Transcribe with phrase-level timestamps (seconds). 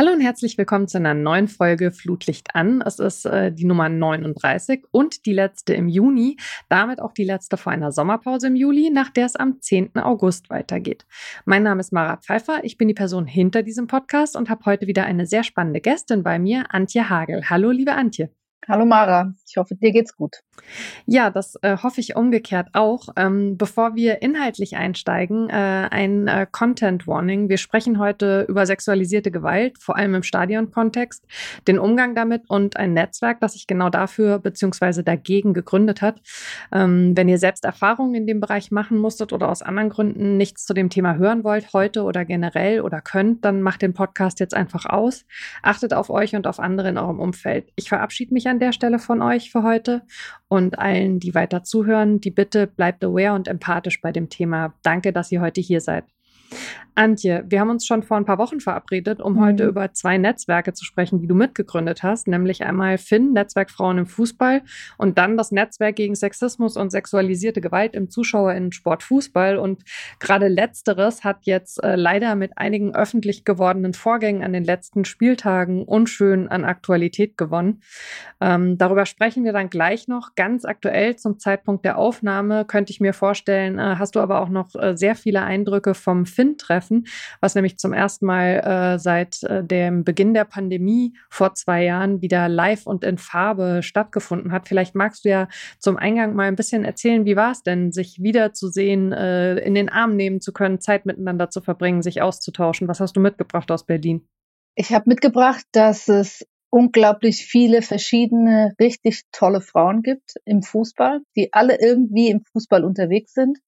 [0.00, 2.80] Hallo und herzlich willkommen zu einer neuen Folge Flutlicht an.
[2.80, 6.38] Es ist äh, die Nummer 39 und die letzte im Juni,
[6.70, 9.96] damit auch die letzte vor einer Sommerpause im Juli, nach der es am 10.
[9.96, 11.04] August weitergeht.
[11.44, 14.86] Mein Name ist Mara Pfeiffer, ich bin die Person hinter diesem Podcast und habe heute
[14.86, 17.50] wieder eine sehr spannende Gästin bei mir, Antje Hagel.
[17.50, 18.30] Hallo, liebe Antje.
[18.68, 20.42] Hallo Mara, ich hoffe, dir geht's gut.
[21.06, 23.08] Ja, das äh, hoffe ich umgekehrt auch.
[23.16, 27.48] Ähm, bevor wir inhaltlich einsteigen, äh, ein äh, Content Warning.
[27.48, 31.24] Wir sprechen heute über sexualisierte Gewalt, vor allem im Stadionkontext,
[31.66, 35.02] den Umgang damit und ein Netzwerk, das sich genau dafür bzw.
[35.02, 36.20] dagegen gegründet hat.
[36.70, 40.66] Ähm, wenn ihr selbst Erfahrungen in dem Bereich machen musstet oder aus anderen Gründen nichts
[40.66, 44.54] zu dem Thema hören wollt, heute oder generell oder könnt, dann macht den Podcast jetzt
[44.54, 45.24] einfach aus.
[45.62, 47.72] Achtet auf euch und auf andere in eurem Umfeld.
[47.76, 50.02] Ich verabschiede mich an der Stelle von euch für heute
[50.48, 54.74] und allen, die weiter zuhören, die Bitte bleibt aware und empathisch bei dem Thema.
[54.82, 56.04] Danke, dass ihr heute hier seid.
[57.00, 59.40] Antje, wir haben uns schon vor ein paar Wochen verabredet, um mhm.
[59.40, 63.96] heute über zwei Netzwerke zu sprechen, die du mitgegründet hast, nämlich einmal FIN, Netzwerk Frauen
[63.96, 64.60] im Fußball,
[64.98, 69.56] und dann das Netzwerk gegen Sexismus und sexualisierte Gewalt im Zuschauerinnensport Fußball.
[69.56, 69.82] Und
[70.18, 75.84] gerade letzteres hat jetzt äh, leider mit einigen öffentlich gewordenen Vorgängen an den letzten Spieltagen
[75.84, 77.80] unschön an Aktualität gewonnen.
[78.42, 80.34] Ähm, darüber sprechen wir dann gleich noch.
[80.34, 84.50] Ganz aktuell zum Zeitpunkt der Aufnahme könnte ich mir vorstellen, äh, hast du aber auch
[84.50, 86.26] noch äh, sehr viele Eindrücke vom
[86.90, 87.06] FIN-Treffen,
[87.40, 88.60] was nämlich zum ersten Mal
[88.94, 93.82] äh, seit äh, dem Beginn der Pandemie vor zwei Jahren wieder live und in Farbe
[93.82, 94.68] stattgefunden hat.
[94.68, 98.22] Vielleicht magst du ja zum Eingang mal ein bisschen erzählen, wie war es denn, sich
[98.22, 102.88] wiederzusehen, äh, in den Arm nehmen zu können, Zeit miteinander zu verbringen, sich auszutauschen.
[102.88, 104.26] Was hast du mitgebracht aus Berlin?
[104.74, 111.52] Ich habe mitgebracht, dass es unglaublich viele verschiedene, richtig tolle Frauen gibt im Fußball, die
[111.52, 113.58] alle irgendwie im Fußball unterwegs sind,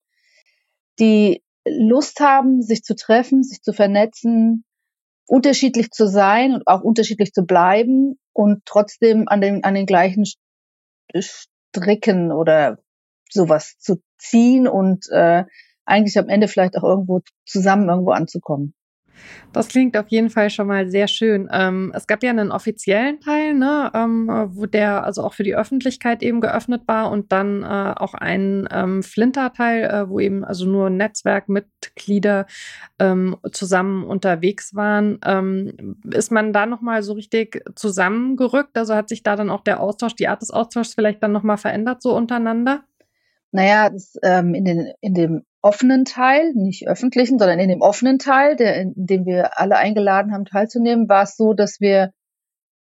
[1.01, 4.65] die Lust haben, sich zu treffen, sich zu vernetzen,
[5.27, 10.25] unterschiedlich zu sein und auch unterschiedlich zu bleiben und trotzdem an den, an den gleichen
[11.15, 12.79] Stricken oder
[13.31, 15.45] sowas zu ziehen und äh,
[15.85, 18.75] eigentlich am Ende vielleicht auch irgendwo zusammen irgendwo anzukommen.
[19.53, 21.49] Das klingt auf jeden Fall schon mal sehr schön.
[21.53, 25.55] Ähm, es gab ja einen offiziellen Teil, ne, ähm, wo der also auch für die
[25.55, 30.67] Öffentlichkeit eben geöffnet war und dann äh, auch ein ähm, Flinter-Teil, äh, wo eben also
[30.67, 32.47] nur Netzwerkmitglieder
[32.99, 35.19] ähm, zusammen unterwegs waren.
[35.25, 38.77] Ähm, ist man da nochmal so richtig zusammengerückt?
[38.79, 41.59] Also hat sich da dann auch der Austausch, die Art des Austauschs vielleicht dann nochmal
[41.59, 42.85] verändert so untereinander?
[43.51, 48.19] Naja, das, ähm, in, den, in dem offenen Teil, nicht öffentlichen, sondern in dem offenen
[48.19, 52.13] Teil, der, in dem wir alle eingeladen haben teilzunehmen, war es so, dass wir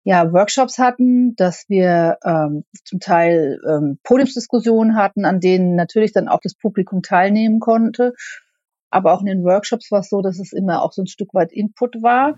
[0.04, 6.28] ja Workshops hatten, dass wir ähm, zum Teil ähm, Podiumsdiskussionen hatten, an denen natürlich dann
[6.28, 8.14] auch das Publikum teilnehmen konnte.
[8.88, 11.34] Aber auch in den Workshops war es so, dass es immer auch so ein Stück
[11.34, 12.36] weit Input war.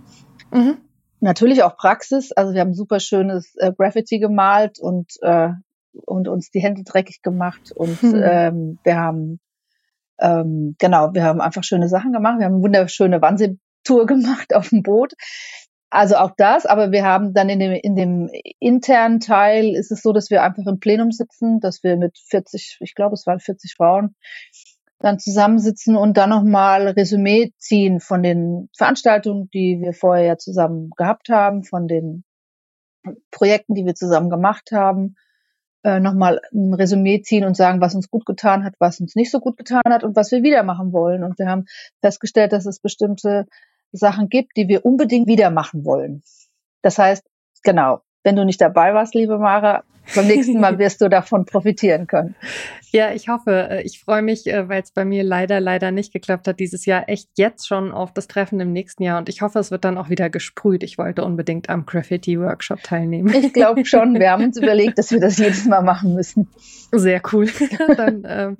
[0.50, 0.78] Mhm.
[1.20, 2.32] Natürlich auch Praxis.
[2.32, 5.50] Also wir haben super schönes äh, Graffiti gemalt und äh,
[6.06, 8.22] und uns die Hände dreckig gemacht und mhm.
[8.25, 9.41] ähm, wir haben
[10.22, 12.38] ähm, genau, wir haben einfach schöne Sachen gemacht.
[12.38, 15.12] Wir haben eine wunderschöne Wannsee-Tour gemacht auf dem Boot.
[15.90, 20.00] Also auch das, aber wir haben dann in dem, in dem internen Teil ist es
[20.00, 23.40] so, dass wir einfach im Plenum sitzen, dass wir mit 40, ich glaube, es waren
[23.40, 24.14] 40 Frauen,
[25.00, 30.90] dann zusammensitzen und dann nochmal Resümee ziehen von den Veranstaltungen, die wir vorher ja zusammen
[30.96, 32.24] gehabt haben, von den
[33.30, 35.16] Projekten, die wir zusammen gemacht haben
[35.84, 39.31] äh, nochmal ein Resümee ziehen und sagen, was uns gut getan hat, was uns nicht
[39.31, 41.25] so gut getan hat und was wir wieder machen wollen.
[41.25, 41.66] Und wir haben
[42.00, 43.47] festgestellt, dass es bestimmte
[43.93, 46.22] Sachen gibt, die wir unbedingt wieder machen wollen.
[46.82, 47.25] Das heißt,
[47.62, 52.06] genau, wenn du nicht dabei warst, liebe Mara, beim nächsten Mal wirst du davon profitieren
[52.06, 52.34] können.
[52.94, 53.68] Ja, ich hoffe.
[53.70, 56.84] Äh, ich freue mich, äh, weil es bei mir leider, leider nicht geklappt hat, dieses
[56.84, 59.18] Jahr echt jetzt schon auf das Treffen im nächsten Jahr.
[59.18, 60.82] Und ich hoffe, es wird dann auch wieder gesprüht.
[60.82, 63.32] Ich wollte unbedingt am Graffiti-Workshop teilnehmen.
[63.34, 64.20] Ich glaube schon.
[64.20, 66.48] Wir haben uns überlegt, dass wir das jedes Mal machen müssen.
[66.92, 67.46] Sehr cool.
[67.96, 68.56] dann ähm,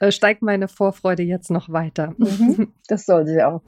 [0.00, 2.14] äh, steigt meine Vorfreude jetzt noch weiter.
[2.16, 3.60] Mhm, das soll sie auch.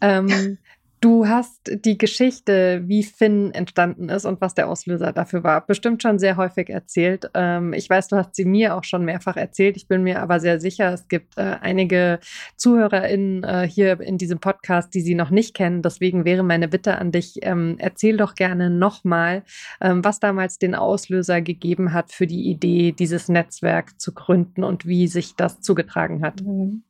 [0.00, 0.56] ähm,
[1.02, 6.02] Du hast die Geschichte, wie Finn entstanden ist und was der Auslöser dafür war, bestimmt
[6.02, 7.30] schon sehr häufig erzählt.
[7.32, 9.78] Ähm, ich weiß, du hast sie mir auch schon mehrfach erzählt.
[9.78, 12.20] Ich bin mir aber sehr sicher, es gibt äh, einige
[12.56, 15.80] ZuhörerInnen äh, hier in diesem Podcast, die sie noch nicht kennen.
[15.80, 19.42] Deswegen wäre meine Bitte an dich, ähm, erzähl doch gerne nochmal,
[19.80, 24.84] ähm, was damals den Auslöser gegeben hat für die Idee, dieses Netzwerk zu gründen und
[24.84, 26.42] wie sich das zugetragen hat.
[26.42, 26.82] Mhm.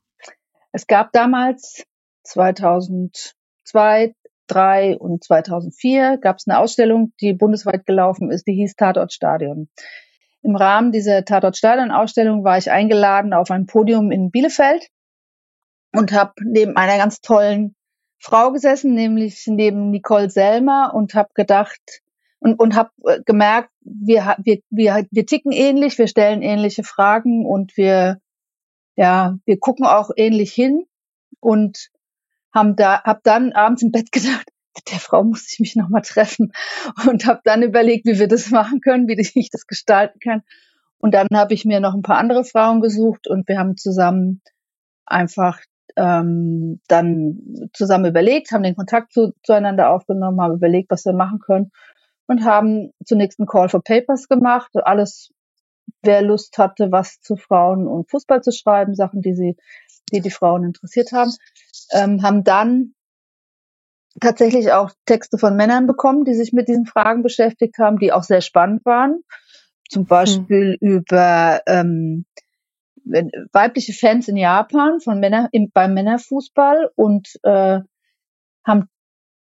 [0.73, 1.85] Es gab damals
[2.25, 3.37] 2000
[3.70, 4.14] 2002,
[4.50, 9.69] 2003 und 2004 gab es eine Ausstellung, die bundesweit gelaufen ist, die hieß Tatort Stadion.
[10.43, 14.88] Im Rahmen dieser Tatort Stadion Ausstellung war ich eingeladen auf ein Podium in Bielefeld
[15.93, 17.75] und habe neben einer ganz tollen
[18.19, 22.02] Frau gesessen, nämlich neben Nicole Selmer und habe gedacht
[22.38, 27.46] und, und habe äh, gemerkt, wir, wir, wir, wir ticken ähnlich, wir stellen ähnliche Fragen
[27.46, 28.20] und wir,
[28.96, 30.87] ja, wir gucken auch ähnlich hin
[31.40, 31.90] und
[32.52, 36.02] haben da, hab dann abends im Bett gedacht, mit der Frau muss ich mich nochmal
[36.02, 36.52] treffen
[37.08, 40.43] und habe dann überlegt, wie wir das machen können, wie ich das gestalten kann.
[40.99, 44.43] Und dann habe ich mir noch ein paar andere Frauen gesucht und wir haben zusammen
[45.06, 45.58] einfach
[45.97, 51.41] ähm, dann zusammen überlegt, haben den Kontakt zu, zueinander aufgenommen, haben überlegt, was wir machen
[51.41, 51.73] können
[52.26, 54.70] und haben zunächst einen Call for Papers gemacht.
[54.75, 55.32] Alles,
[56.03, 59.56] wer Lust hatte, was zu Frauen und Fußball zu schreiben, Sachen, die sie,
[60.12, 61.32] die die Frauen interessiert haben,
[61.93, 62.94] ähm, haben dann
[64.20, 68.25] tatsächlich auch Texte von Männern bekommen, die sich mit diesen Fragen beschäftigt haben, die auch
[68.25, 69.23] sehr spannend waren.
[69.88, 70.88] Zum Beispiel hm.
[70.88, 72.25] über ähm,
[73.52, 77.81] weibliche Fans in Japan von Männer im, beim Männerfußball und äh,
[78.64, 78.88] haben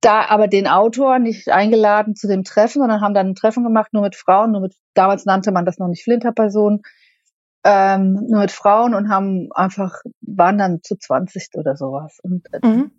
[0.01, 3.93] da aber den Autor nicht eingeladen zu dem Treffen, sondern haben dann ein Treffen gemacht
[3.93, 6.83] nur mit Frauen, nur mit damals nannte man das noch nicht Flinterpersonen,
[7.69, 12.65] ähm, nur mit Frauen und haben einfach, waren dann zu 20 oder sowas und äh,
[12.65, 12.93] mhm.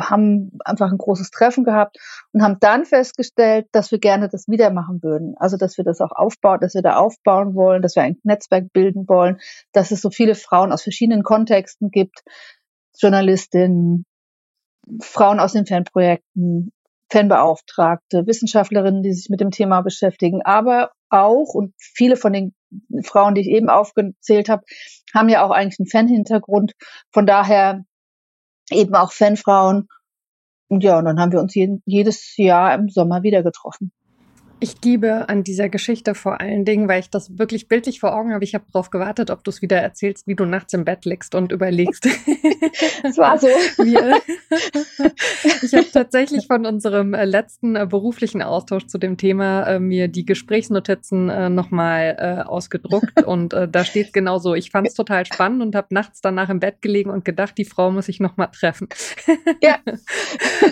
[0.00, 1.98] haben einfach ein großes Treffen gehabt
[2.32, 5.36] und haben dann festgestellt, dass wir gerne das wieder machen würden.
[5.38, 8.72] Also, dass wir das auch aufbauen, dass wir da aufbauen wollen, dass wir ein Netzwerk
[8.72, 9.38] bilden wollen,
[9.72, 12.24] dass es so viele Frauen aus verschiedenen Kontexten gibt,
[12.98, 14.04] Journalistinnen,
[15.00, 16.72] Frauen aus den Fanprojekten,
[17.08, 22.54] Fanbeauftragte, Wissenschaftlerinnen, die sich mit dem Thema beschäftigen, aber auch, und viele von den
[23.04, 24.62] Frauen, die ich eben aufgezählt habe,
[25.14, 26.72] haben ja auch eigentlich einen Fan-Hintergrund.
[27.12, 27.84] Von daher
[28.70, 29.88] eben auch Fanfrauen.
[30.68, 33.92] Und ja, und dann haben wir uns jeden, jedes Jahr im Sommer wieder getroffen.
[34.62, 38.32] Ich liebe an dieser Geschichte vor allen Dingen, weil ich das wirklich bildlich vor Augen
[38.32, 38.44] habe.
[38.44, 41.34] Ich habe darauf gewartet, ob du es wieder erzählst, wie du nachts im Bett liegst
[41.34, 42.08] und überlegst.
[43.04, 43.48] Es war so.
[43.78, 44.20] Wir,
[45.62, 50.08] ich habe tatsächlich von unserem äh, letzten äh, beruflichen Austausch zu dem Thema äh, mir
[50.08, 54.54] die Gesprächsnotizen äh, nochmal äh, ausgedruckt und äh, da steht genau so.
[54.54, 57.64] Ich fand es total spannend und habe nachts danach im Bett gelegen und gedacht, die
[57.64, 58.88] Frau muss ich nochmal treffen.
[59.60, 59.78] Ja.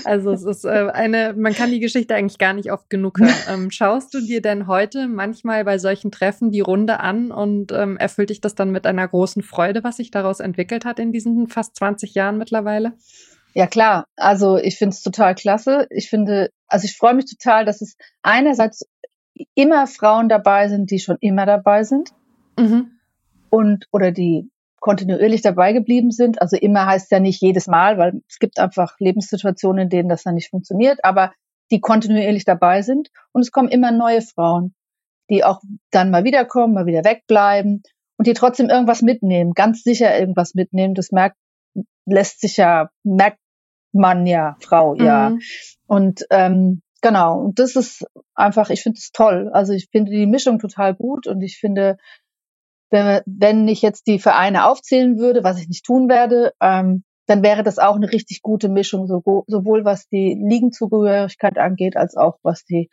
[0.05, 3.35] also es ist äh, eine, man kann die Geschichte eigentlich gar nicht oft genug hören.
[3.49, 7.97] Ähm, schaust du dir denn heute manchmal bei solchen Treffen die Runde an und ähm,
[7.97, 11.49] erfüllt dich das dann mit einer großen Freude, was sich daraus entwickelt hat in diesen
[11.49, 12.93] fast 20 Jahren mittlerweile?
[13.55, 15.87] Ja klar, also ich finde es total klasse.
[15.89, 18.87] Ich finde, also ich freue mich total, dass es einerseits
[19.55, 22.11] immer Frauen dabei sind, die schon immer dabei sind
[22.59, 22.91] mhm.
[23.49, 24.51] und oder die
[24.81, 26.43] kontinuierlich dabei geblieben sind.
[26.43, 30.25] Also immer heißt ja nicht jedes Mal, weil es gibt einfach Lebenssituationen, in denen das
[30.25, 31.03] dann nicht funktioniert.
[31.03, 31.33] Aber
[31.71, 33.09] die kontinuierlich dabei sind.
[33.33, 34.75] Und es kommen immer neue Frauen,
[35.31, 37.83] die auch dann mal wiederkommen, mal wieder wegbleiben
[38.17, 40.95] und die trotzdem irgendwas mitnehmen, ganz sicher irgendwas mitnehmen.
[40.95, 41.37] Das merkt,
[42.07, 43.39] lässt sich ja, merkt
[43.93, 45.31] man ja, Frau, ja.
[45.31, 45.41] Mhm.
[45.87, 49.51] Und ähm, genau, und das ist einfach, ich finde es toll.
[49.53, 51.97] Also ich finde die Mischung total gut und ich finde,
[52.91, 57.45] wenn, wenn ich jetzt die Vereine aufzählen würde, was ich nicht tun werde, ähm, dann
[57.45, 62.65] wäre das auch eine richtig gute Mischung, sowohl was die Ligenzugehörigkeit angeht, als auch was
[62.65, 62.91] die,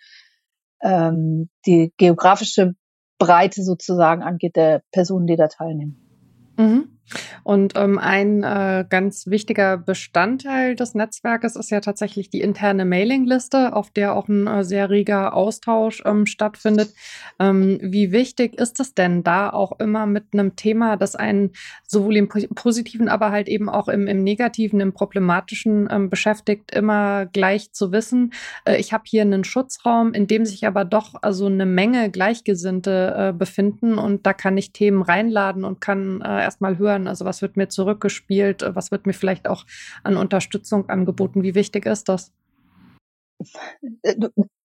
[0.80, 2.76] ähm, die geografische
[3.18, 6.54] Breite sozusagen angeht der Personen, die da teilnehmen.
[6.56, 6.97] Mhm.
[7.44, 13.74] Und ähm, ein äh, ganz wichtiger Bestandteil des Netzwerkes ist ja tatsächlich die interne Mailingliste,
[13.74, 16.94] auf der auch ein äh, sehr reger Austausch ähm, stattfindet.
[17.40, 21.52] Ähm, wie wichtig ist es denn da auch immer mit einem Thema, das einen
[21.86, 27.26] sowohl im positiven, aber halt eben auch im, im negativen, im problematischen ähm, beschäftigt, immer
[27.26, 28.34] gleich zu wissen,
[28.66, 33.16] äh, ich habe hier einen Schutzraum, in dem sich aber doch also eine Menge Gleichgesinnte
[33.18, 37.08] äh, befinden und da kann ich Themen reinladen und kann äh, erstmal hören, hören?
[37.08, 38.64] Also was wird mir zurückgespielt?
[38.68, 39.66] Was wird mir vielleicht auch
[40.04, 41.44] an Unterstützung angeboten?
[41.44, 42.32] Wie wichtig ist das?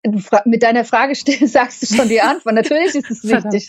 [0.02, 1.14] Du mit deiner Frage
[1.46, 2.54] sagst du schon die Antwort.
[2.54, 3.68] Natürlich ist es wichtig.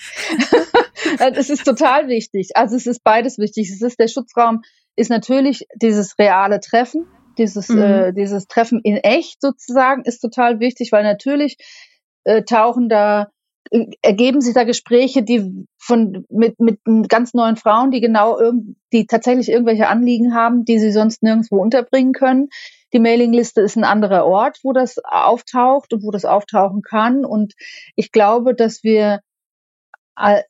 [1.36, 2.52] es ist total wichtig.
[2.56, 3.70] Also es ist beides wichtig.
[3.70, 4.62] Es ist der Schutzraum,
[4.96, 7.82] ist natürlich dieses reale Treffen, dieses, mhm.
[7.82, 11.58] äh, dieses Treffen in echt sozusagen, ist total wichtig, weil natürlich
[12.26, 13.32] äh, tauchen da
[14.02, 19.06] ergeben sich da Gespräche, die von mit mit ganz neuen Frauen, die genau irgend, die
[19.06, 22.50] tatsächlich irgendwelche Anliegen haben, die sie sonst nirgendwo unterbringen können.
[22.94, 27.26] Die Mailingliste ist ein anderer Ort, wo das auftaucht und wo das auftauchen kann.
[27.26, 27.54] Und
[27.96, 29.20] ich glaube, dass wir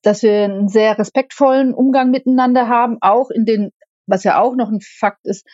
[0.01, 3.71] dass wir einen sehr respektvollen Umgang miteinander haben, auch in den,
[4.07, 5.45] was ja auch noch ein Fakt ist,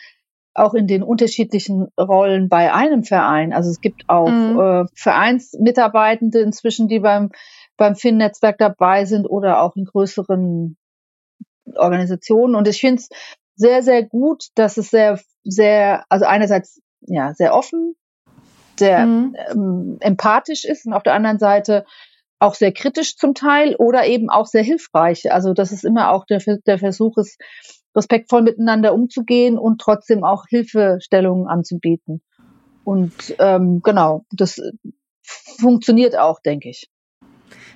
[0.58, 3.52] auch in den unterschiedlichen Rollen bei einem Verein.
[3.52, 4.58] Also es gibt auch mhm.
[4.58, 7.30] äh, Vereinsmitarbeitende inzwischen, die beim,
[7.76, 10.76] beim FIN-Netzwerk dabei sind oder auch in größeren
[11.74, 12.54] Organisationen.
[12.54, 13.08] Und ich finde es
[13.54, 17.94] sehr, sehr gut, dass es sehr, sehr, also einerseits ja, sehr offen,
[18.78, 19.36] sehr mhm.
[19.50, 21.84] ähm, empathisch ist und auf der anderen Seite
[22.38, 25.32] auch sehr kritisch zum Teil oder eben auch sehr hilfreich.
[25.32, 27.40] Also das ist immer auch der, der Versuch ist,
[27.96, 32.22] respektvoll miteinander umzugehen und trotzdem auch Hilfestellungen anzubieten.
[32.84, 34.60] Und ähm, genau, das
[35.22, 36.88] funktioniert auch, denke ich.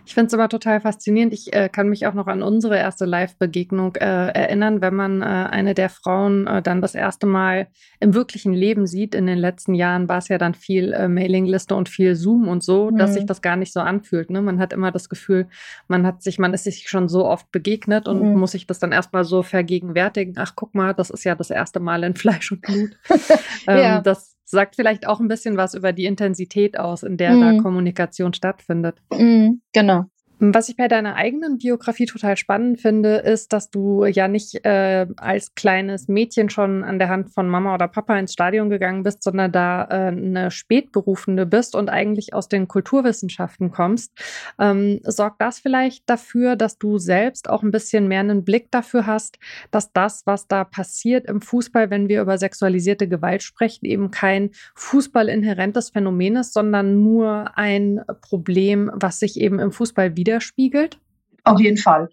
[0.04, 1.32] Ich finde es aber total faszinierend.
[1.32, 5.24] Ich äh, kann mich auch noch an unsere erste Live-Begegnung äh, erinnern, wenn man äh,
[5.24, 7.68] eine der Frauen äh, dann das erste Mal
[8.00, 9.14] im wirklichen Leben sieht.
[9.14, 12.62] In den letzten Jahren war es ja dann viel äh, Mailingliste und viel Zoom und
[12.62, 12.98] so, mhm.
[12.98, 14.30] dass sich das gar nicht so anfühlt.
[14.30, 14.42] Ne?
[14.42, 15.48] Man hat immer das Gefühl,
[15.88, 18.38] man hat sich, man ist sich schon so oft begegnet und mhm.
[18.38, 20.34] muss sich das dann erstmal so vergegenwärtigen.
[20.38, 22.90] Ach, guck mal, das ist ja das erste Mal in Fleisch und Blut.
[23.66, 24.00] ähm, ja.
[24.00, 27.40] Das sagt vielleicht auch ein bisschen was über die Intensität aus, in der mhm.
[27.40, 29.00] da Kommunikation stattfindet.
[29.12, 30.06] Mhm, genau.
[30.42, 35.06] Was ich bei deiner eigenen Biografie total spannend finde, ist, dass du ja nicht äh,
[35.18, 39.22] als kleines Mädchen schon an der Hand von Mama oder Papa ins Stadion gegangen bist,
[39.22, 44.18] sondern da äh, eine Spätberufende bist und eigentlich aus den Kulturwissenschaften kommst.
[44.58, 49.06] Ähm, sorgt das vielleicht dafür, dass du selbst auch ein bisschen mehr einen Blick dafür
[49.06, 49.38] hast,
[49.70, 54.52] dass das, was da passiert im Fußball, wenn wir über sexualisierte Gewalt sprechen, eben kein
[54.74, 60.98] fußballinhärentes Phänomen ist, sondern nur ein Problem, was sich eben im Fußball wieder widerspiegelt?
[61.44, 62.08] Auf jeden Fall.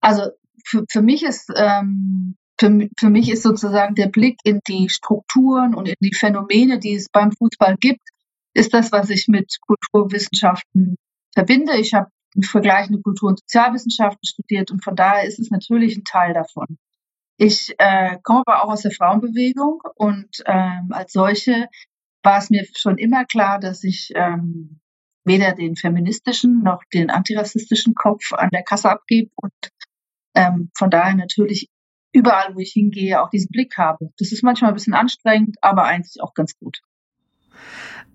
[0.00, 0.30] Also
[0.64, 5.74] für, für mich ist ähm, für, für mich ist sozusagen der Blick in die Strukturen
[5.74, 8.02] und in die Phänomene, die es beim Fußball gibt,
[8.54, 10.96] ist das, was ich mit Kulturwissenschaften
[11.34, 11.76] verbinde.
[11.78, 12.10] Ich habe
[12.44, 16.78] vergleichende Kultur- und Sozialwissenschaften studiert und von daher ist es natürlich ein Teil davon.
[17.36, 21.66] Ich äh, komme aber auch aus der Frauenbewegung und ähm, als solche
[22.22, 24.81] war es mir schon immer klar, dass ich ähm,
[25.24, 29.52] weder den feministischen noch den antirassistischen Kopf an der Kasse abgebe und
[30.34, 31.68] ähm, von daher natürlich
[32.12, 34.10] überall, wo ich hingehe, auch diesen Blick habe.
[34.18, 36.80] Das ist manchmal ein bisschen anstrengend, aber eigentlich auch ganz gut.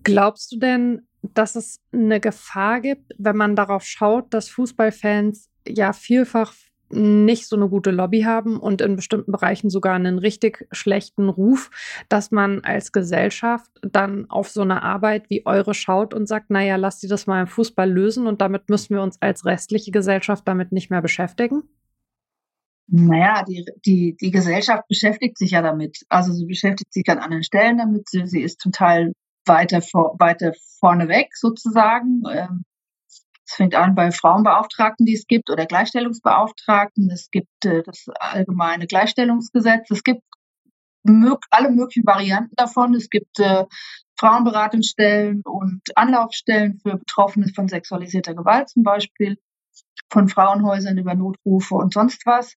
[0.04, 5.94] Glaubst du denn, dass es eine Gefahr gibt, wenn man darauf schaut, dass Fußballfans ja
[5.94, 6.54] vielfach
[6.90, 11.70] nicht so eine gute Lobby haben und in bestimmten Bereichen sogar einen richtig schlechten Ruf,
[12.10, 16.76] dass man als Gesellschaft dann auf so eine Arbeit wie eure schaut und sagt, naja,
[16.76, 20.48] lasst die das mal im Fußball lösen und damit müssen wir uns als restliche Gesellschaft
[20.48, 21.64] damit nicht mehr beschäftigen?
[22.90, 26.06] Naja, die, die, die Gesellschaft beschäftigt sich ja damit.
[26.08, 28.08] Also sie beschäftigt sich an anderen Stellen damit.
[28.08, 29.12] Sie, sie ist zum Teil
[29.46, 32.24] weiter, vor, weiter vorneweg sozusagen.
[32.32, 32.64] Ähm,
[33.48, 37.10] es fängt an bei Frauenbeauftragten, die es gibt, oder Gleichstellungsbeauftragten.
[37.10, 39.90] Es gibt äh, das allgemeine Gleichstellungsgesetz.
[39.90, 40.22] Es gibt
[41.04, 42.94] mög alle möglichen Varianten davon.
[42.94, 43.64] Es gibt äh,
[44.20, 49.38] Frauenberatungsstellen und Anlaufstellen für Betroffene von sexualisierter Gewalt zum Beispiel,
[50.10, 52.56] von Frauenhäusern über Notrufe und sonst was.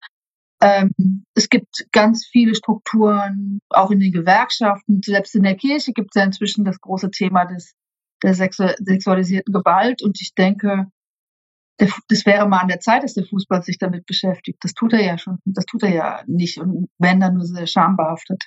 [0.61, 5.01] Ähm, es gibt ganz viele Strukturen, auch in den Gewerkschaften.
[5.03, 7.75] Selbst in der Kirche gibt es ja inzwischen das große Thema des
[8.23, 10.01] der sexualisierten Gewalt.
[10.01, 10.87] Und ich denke,
[11.77, 14.63] das wäre mal an der Zeit, dass der Fußball sich damit beschäftigt.
[14.63, 15.39] Das tut er ja schon.
[15.45, 16.57] Das tut er ja nicht.
[16.59, 18.43] Und wenn dann nur sehr schambehaftet.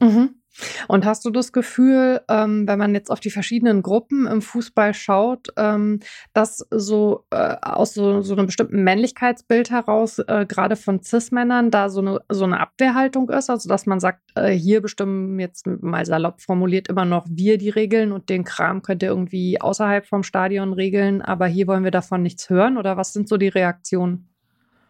[0.00, 0.41] Mhm.
[0.88, 4.94] Und hast du das Gefühl, ähm, wenn man jetzt auf die verschiedenen Gruppen im Fußball
[4.94, 6.00] schaut, ähm,
[6.32, 11.88] dass so äh, aus so, so einem bestimmten Männlichkeitsbild heraus, äh, gerade von Cis-Männern, da
[11.88, 13.50] so eine, so eine Abwehrhaltung ist?
[13.50, 17.70] Also, dass man sagt, äh, hier bestimmen jetzt mal salopp formuliert immer noch wir die
[17.70, 21.90] Regeln und den Kram könnt ihr irgendwie außerhalb vom Stadion regeln, aber hier wollen wir
[21.90, 22.76] davon nichts hören?
[22.76, 24.31] Oder was sind so die Reaktionen?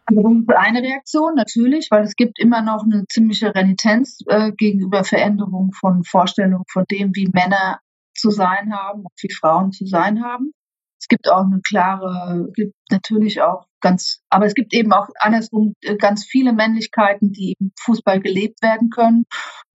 [0.05, 0.21] Also
[0.55, 6.03] eine Reaktion natürlich, weil es gibt immer noch eine ziemliche Renitenz äh, gegenüber Veränderungen von
[6.03, 7.79] Vorstellungen von dem, wie Männer
[8.13, 10.51] zu sein haben und wie Frauen zu sein haben.
[10.99, 15.73] Es gibt auch eine klare, gibt natürlich auch ganz, aber es gibt eben auch andersrum
[15.81, 19.25] äh, ganz viele Männlichkeiten, die im Fußball gelebt werden können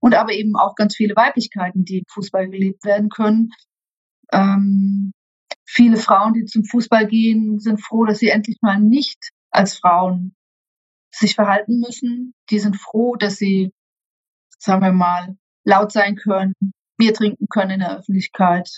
[0.01, 3.51] und aber eben auch ganz viele Weiblichkeiten, die im Fußball gelebt werden können.
[4.33, 5.13] Ähm,
[5.67, 10.35] viele Frauen, die zum Fußball gehen, sind froh, dass sie endlich mal nicht als Frauen
[11.13, 12.35] sich verhalten müssen.
[12.51, 13.73] Die sind froh, dass sie,
[14.59, 16.55] sagen wir mal, laut sein können,
[16.97, 18.69] Bier trinken können in der Öffentlichkeit,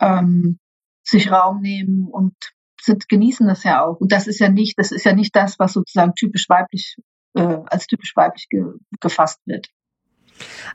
[0.00, 0.58] ähm,
[1.04, 2.34] sich Raum nehmen und
[2.80, 4.00] sind, genießen das ja auch.
[4.00, 6.96] Und das ist ja nicht, das ist ja nicht das, was sozusagen typisch weiblich,
[7.34, 8.64] äh, als typisch weiblich ge
[9.00, 9.68] gefasst wird.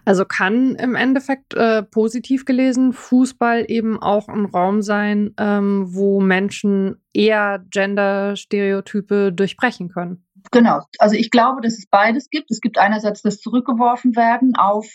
[0.06, 6.22] Also kann im Endeffekt äh, positiv gelesen Fußball eben auch ein Raum sein, ähm, wo
[6.22, 10.26] Menschen eher Gender-Stereotype durchbrechen können.
[10.52, 10.82] Genau.
[11.00, 12.52] Also ich glaube, dass es beides gibt.
[12.52, 14.86] Es gibt einerseits das Zurückgeworfen werden auf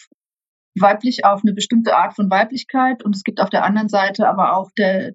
[0.78, 4.57] weiblich, auf eine bestimmte Art von Weiblichkeit und es gibt auf der anderen Seite aber
[4.57, 5.12] auch der,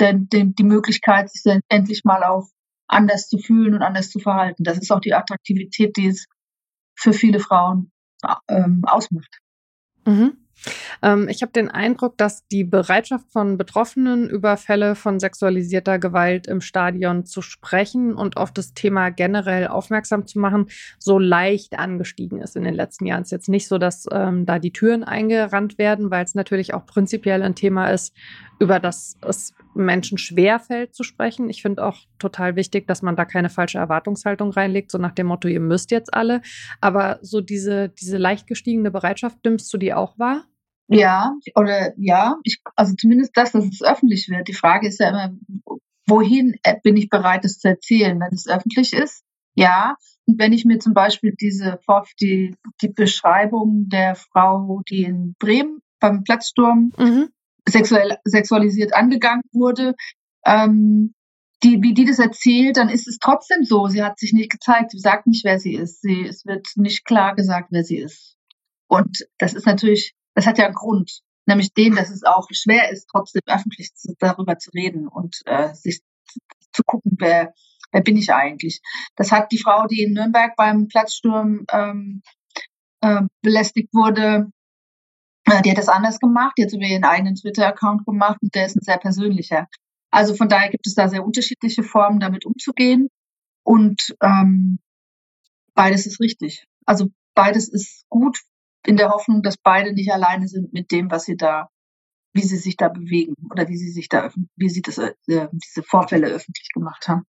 [0.00, 2.46] der, der, die Möglichkeit, sich endlich mal auch
[2.86, 4.64] anders zu fühlen und anders zu verhalten.
[4.64, 6.26] Das ist auch die Attraktivität, die es
[6.94, 7.90] für viele Frauen
[8.48, 9.38] ähm, ausmacht.
[10.06, 10.36] Mhm.
[11.02, 16.46] Ähm, ich habe den Eindruck, dass die Bereitschaft von Betroffenen über Fälle von sexualisierter Gewalt
[16.46, 20.66] im Stadion zu sprechen und auf das Thema generell aufmerksam zu machen,
[20.98, 23.22] so leicht angestiegen ist in den letzten Jahren.
[23.22, 26.74] Es ist jetzt nicht so, dass ähm, da die Türen eingerannt werden, weil es natürlich
[26.74, 28.14] auch prinzipiell ein Thema ist,
[28.58, 31.48] über das es Menschen schwerfällt zu sprechen.
[31.48, 35.28] Ich finde auch total wichtig, dass man da keine falsche Erwartungshaltung reinlegt, so nach dem
[35.28, 36.42] Motto, ihr müsst jetzt alle.
[36.80, 40.44] Aber so diese, diese leicht gestiegene Bereitschaft, nimmst du die auch wahr?
[40.88, 44.48] Ja, oder ja, ich, also zumindest das, dass es öffentlich wird.
[44.48, 45.34] Die Frage ist ja immer,
[46.06, 49.22] wohin äh, bin ich bereit, es zu erzählen, wenn es öffentlich ist?
[49.54, 49.96] Ja.
[50.26, 51.78] Und wenn ich mir zum Beispiel diese
[52.20, 57.28] die, die Beschreibung der Frau, die in Bremen beim Platzsturm mhm.
[57.68, 59.94] Sexuell, sexualisiert angegangen wurde,
[60.44, 61.14] ähm,
[61.62, 63.88] die, wie die das erzählt, dann ist es trotzdem so.
[63.88, 66.02] Sie hat sich nicht gezeigt, sie sagt nicht, wer sie ist.
[66.02, 68.36] Sie, es wird nicht klar gesagt, wer sie ist.
[68.86, 72.92] Und das ist natürlich das hat ja einen Grund, nämlich den, dass es auch schwer
[72.92, 76.38] ist, trotzdem öffentlich zu, darüber zu reden und äh, sich zu,
[76.72, 77.52] zu gucken, wer,
[77.90, 78.80] wer bin ich eigentlich.
[79.16, 82.22] Das hat die Frau, die in Nürnberg beim Platzsturm ähm,
[83.00, 84.52] äh, belästigt wurde,
[85.62, 86.54] die hat das anders gemacht.
[86.58, 89.66] Die hat über ihren eigenen Twitter-Account gemacht und der ist ein sehr persönlicher.
[90.10, 93.08] Also von daher gibt es da sehr unterschiedliche Formen, damit umzugehen.
[93.62, 94.78] Und ähm,
[95.74, 96.64] beides ist richtig.
[96.86, 98.38] Also beides ist gut
[98.86, 101.68] in der Hoffnung, dass beide nicht alleine sind mit dem, was sie da,
[102.32, 105.82] wie sie sich da bewegen oder wie sie sich da, wie sie das, äh, diese
[105.82, 107.24] Vorfälle öffentlich gemacht haben.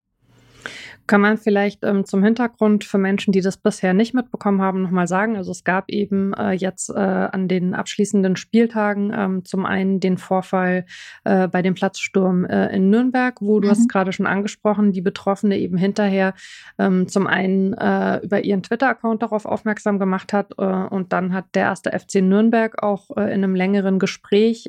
[1.08, 5.08] Kann man vielleicht ähm, zum Hintergrund für Menschen, die das bisher nicht mitbekommen haben, nochmal
[5.08, 5.38] sagen?
[5.38, 10.18] Also es gab eben äh, jetzt äh, an den abschließenden Spieltagen ähm, zum einen den
[10.18, 10.84] Vorfall
[11.24, 13.70] äh, bei dem Platzsturm äh, in Nürnberg, wo du mhm.
[13.70, 16.34] hast gerade schon angesprochen, die Betroffene eben hinterher
[16.78, 21.46] ähm, zum einen äh, über ihren Twitter-Account darauf aufmerksam gemacht hat äh, und dann hat
[21.54, 24.68] der erste FC Nürnberg auch in einem längeren Gespräch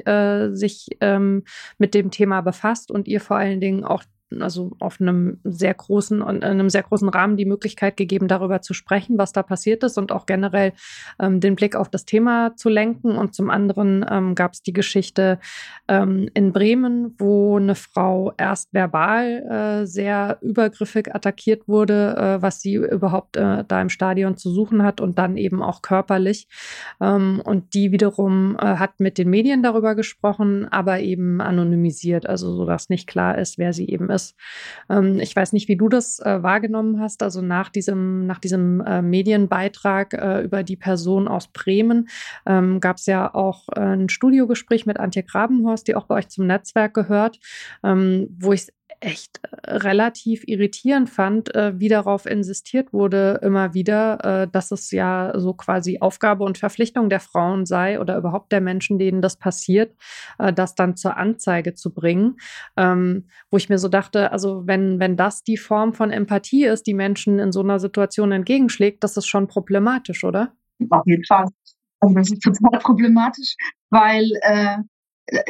[0.52, 1.43] sich ähm,
[1.78, 4.04] mit dem Thema befasst und ihr vor allen Dingen auch
[4.39, 8.73] also auf einem sehr großen und einem sehr großen Rahmen die Möglichkeit gegeben, darüber zu
[8.73, 10.73] sprechen, was da passiert ist und auch generell
[11.19, 13.17] ähm, den Blick auf das Thema zu lenken.
[13.17, 15.39] Und zum anderen ähm, gab es die Geschichte
[15.87, 22.61] ähm, in Bremen, wo eine Frau erst verbal äh, sehr übergriffig attackiert wurde, äh, was
[22.61, 26.47] sie überhaupt äh, da im Stadion zu suchen hat und dann eben auch körperlich.
[27.01, 32.53] Ähm, und die wiederum äh, hat mit den Medien darüber gesprochen, aber eben anonymisiert, also
[32.55, 34.36] so dass nicht klar ist, wer sie eben ist ist.
[34.89, 37.23] Ähm, ich weiß nicht, wie du das äh, wahrgenommen hast.
[37.23, 42.10] Also nach diesem, nach diesem äh, Medienbeitrag äh, über die Person aus Bremen
[42.45, 46.29] ähm, gab es ja auch äh, ein Studiogespräch mit Antje Grabenhorst, die auch bei euch
[46.29, 47.39] zum Netzwerk gehört,
[47.84, 48.67] ähm, wo ich
[48.99, 54.91] echt äh, relativ irritierend fand, äh, wie darauf insistiert wurde, immer wieder, äh, dass es
[54.91, 59.38] ja so quasi Aufgabe und Verpflichtung der Frauen sei oder überhaupt der Menschen, denen das
[59.38, 59.95] passiert,
[60.38, 62.38] das dann zur Anzeige zu bringen.
[62.77, 66.88] Ähm, wo ich mir so dachte, also wenn, wenn das die Form von Empathie ist,
[66.88, 70.53] die Menschen in so einer Situation entgegenschlägt, das ist schon problematisch, oder?
[70.89, 71.45] Auf jeden Fall.
[71.99, 73.55] Also das ist total problematisch,
[73.89, 74.77] weil äh,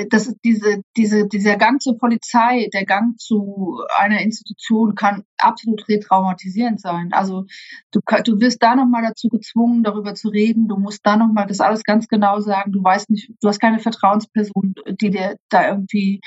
[0.10, 5.88] das ist diese, diese, dieser Gang zur Polizei, der Gang zu einer Institution kann absolut
[5.88, 7.14] retraumatisierend sein.
[7.14, 7.46] Also
[7.92, 10.68] du, du wirst da nochmal dazu gezwungen, darüber zu reden.
[10.68, 12.72] Du musst da nochmal das alles ganz genau sagen.
[12.72, 16.20] Du weißt nicht, du hast keine Vertrauensperson, die dir da irgendwie,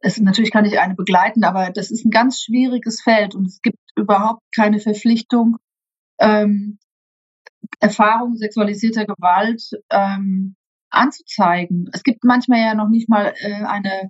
[0.00, 3.60] es, natürlich kann ich eine begleiten, aber das ist ein ganz schwieriges Feld und es
[3.62, 5.56] gibt überhaupt keine Verpflichtung,
[6.18, 6.78] ähm,
[7.80, 10.56] Erfahrung sexualisierter Gewalt ähm,
[10.94, 11.90] anzuzeigen.
[11.92, 14.08] Es gibt manchmal ja noch nicht mal äh, eine,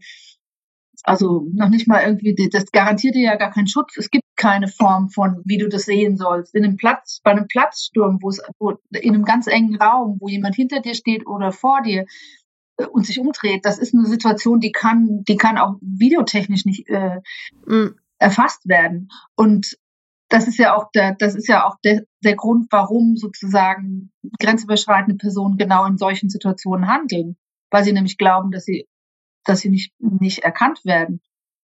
[1.03, 3.97] also noch nicht mal irgendwie, das garantiert dir ja gar keinen Schutz.
[3.97, 6.55] Es gibt keine Form von, wie du das sehen sollst.
[6.55, 10.29] In einem Platz, bei einem Platzsturm, wo es, wo, in einem ganz engen Raum, wo
[10.29, 12.07] jemand hinter dir steht oder vor dir,
[12.77, 16.88] äh, und sich umdreht, das ist eine Situation, die kann, die kann auch videotechnisch nicht
[16.88, 17.20] äh,
[17.66, 17.97] mm.
[18.18, 19.09] erfasst werden.
[19.37, 19.77] Und
[20.29, 24.11] das ist ja auch der, das ist ja auch der, der Grund, warum sozusagen
[24.41, 27.37] grenzüberschreitende Personen genau in solchen Situationen handeln,
[27.71, 28.89] weil sie nämlich glauben, dass sie,
[29.45, 31.21] dass sie nicht, nicht erkannt werden.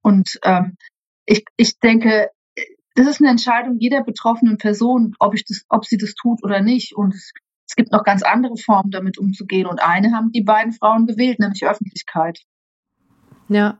[0.03, 0.77] Und ähm,
[1.27, 2.31] ich, ich denke,
[2.95, 6.61] das ist eine Entscheidung jeder betroffenen Person, ob ich das, ob sie das tut oder
[6.61, 6.97] nicht.
[6.97, 7.33] Und es,
[7.69, 9.67] es gibt noch ganz andere Formen, damit umzugehen.
[9.67, 12.41] Und eine haben die beiden Frauen gewählt, nämlich Öffentlichkeit.
[13.49, 13.79] Ja.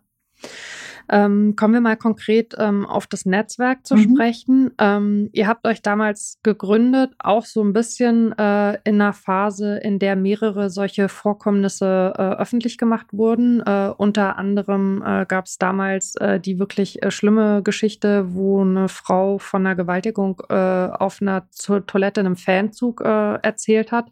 [1.11, 4.15] Ähm, kommen wir mal konkret ähm, auf das Netzwerk zu mhm.
[4.15, 4.71] sprechen.
[4.79, 9.99] Ähm, ihr habt euch damals gegründet, auch so ein bisschen äh, in einer Phase, in
[9.99, 13.61] der mehrere solche Vorkommnisse äh, öffentlich gemacht wurden.
[13.61, 18.89] Äh, unter anderem äh, gab es damals äh, die wirklich äh, schlimme Geschichte, wo eine
[18.89, 21.49] Frau von einer Gewaltigung auf einer
[21.87, 24.07] Toilette in einem Fanzug erzählt hat,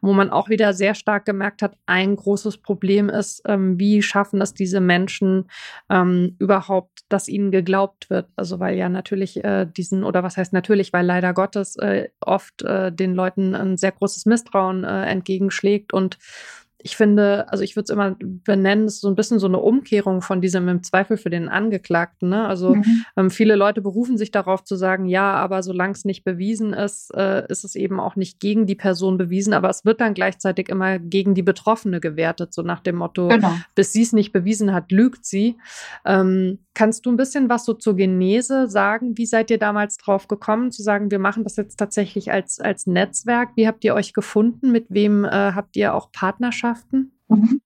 [0.00, 4.40] wo man auch wieder sehr stark gemerkt hat, ein großes Problem ist, ähm, wie schaffen
[4.40, 5.48] es diese Menschen,
[6.38, 8.26] überhaupt, dass ihnen geglaubt wird.
[8.36, 12.62] Also weil ja natürlich äh, diesen, oder was heißt natürlich, weil leider Gottes äh, oft
[12.62, 16.18] äh, den Leuten ein sehr großes Misstrauen äh, entgegenschlägt und
[16.82, 19.58] ich finde, also ich würde es immer benennen, es ist so ein bisschen so eine
[19.58, 22.30] Umkehrung von diesem im Zweifel für den Angeklagten.
[22.30, 22.46] Ne?
[22.46, 23.04] Also mhm.
[23.16, 27.14] ähm, viele Leute berufen sich darauf zu sagen, ja, aber solange es nicht bewiesen ist,
[27.14, 30.68] äh, ist es eben auch nicht gegen die Person bewiesen, aber es wird dann gleichzeitig
[30.68, 33.54] immer gegen die Betroffene gewertet, so nach dem Motto, genau.
[33.74, 35.56] bis sie es nicht bewiesen hat, lügt sie.
[36.04, 39.18] Ähm, kannst du ein bisschen was so zur Genese sagen?
[39.18, 42.86] Wie seid ihr damals drauf gekommen, zu sagen, wir machen das jetzt tatsächlich als, als
[42.86, 43.50] Netzwerk?
[43.56, 44.72] Wie habt ihr euch gefunden?
[44.72, 46.69] Mit wem äh, habt ihr auch Partnerschaften?
[46.70, 47.12] Partnerschaften?
[47.28, 47.60] Mhm.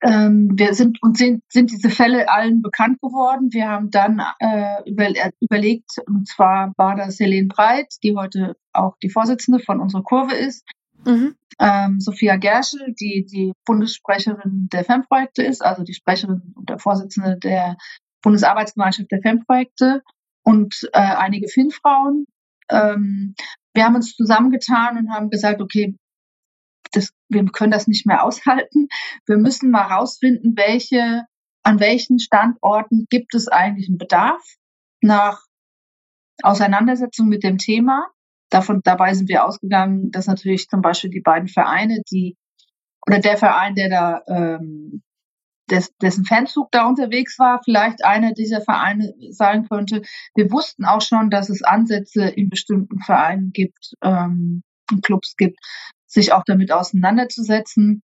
[0.00, 3.52] Ähm, wir sind und sind, sind diese Fälle allen bekannt geworden.
[3.52, 8.56] Wir haben dann äh, über, äh, überlegt, und zwar war das Helene Breit, die heute
[8.72, 10.64] auch die Vorsitzende von unserer Kurve ist,
[11.04, 11.36] mhm.
[11.60, 17.38] ähm, Sophia Gerschel, die die Bundessprecherin der FEM-Projekte ist, also die Sprecherin und der Vorsitzende
[17.38, 17.76] der
[18.22, 20.02] Bundesarbeitsgemeinschaft der FEM-Projekte
[20.42, 22.26] und äh, einige FIN-Frauen.
[22.70, 23.34] Ähm,
[23.74, 25.94] wir haben uns zusammengetan und haben gesagt, okay,
[27.34, 28.88] wir können das nicht mehr aushalten.
[29.26, 31.24] Wir müssen mal rausfinden, welche,
[31.62, 34.42] an welchen Standorten gibt es eigentlich einen Bedarf
[35.02, 35.42] nach
[36.42, 38.08] Auseinandersetzung mit dem Thema.
[38.50, 42.36] Davon, dabei sind wir ausgegangen, dass natürlich zum Beispiel die beiden Vereine, die,
[43.06, 45.02] oder der Verein, der da, ähm,
[45.70, 50.02] des, dessen Fanzug da unterwegs war, vielleicht einer dieser Vereine sein könnte.
[50.34, 54.62] Wir wussten auch schon, dass es Ansätze in bestimmten Vereinen gibt, ähm,
[55.02, 55.58] Clubs gibt,
[56.14, 58.02] sich auch damit auseinanderzusetzen,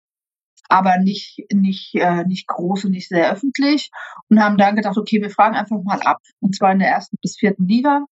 [0.68, 3.90] aber nicht, nicht, äh, nicht groß und nicht sehr öffentlich
[4.28, 6.18] und haben dann gedacht, okay, wir fragen einfach mal ab.
[6.40, 8.04] Und zwar in der ersten bis vierten Liga,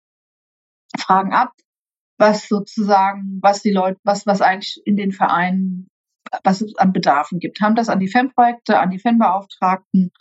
[0.97, 1.51] fragen ab,
[2.17, 5.87] was sozusagen, was die Leute, was, was eigentlich in den Vereinen,
[6.43, 7.61] was es an Bedarfen gibt.
[7.61, 10.11] Haben das an die FEM-Projekte, an die FEM-Beauftragten,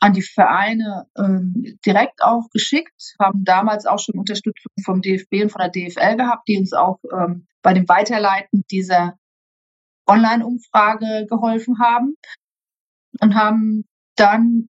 [0.00, 5.50] an die Vereine ähm, direkt auch geschickt, haben damals auch schon Unterstützung vom DFB und
[5.50, 9.18] von der DFL gehabt, die uns auch ähm, bei dem Weiterleiten dieser
[10.06, 12.14] Online-Umfrage geholfen haben
[13.20, 13.84] und haben
[14.16, 14.68] dann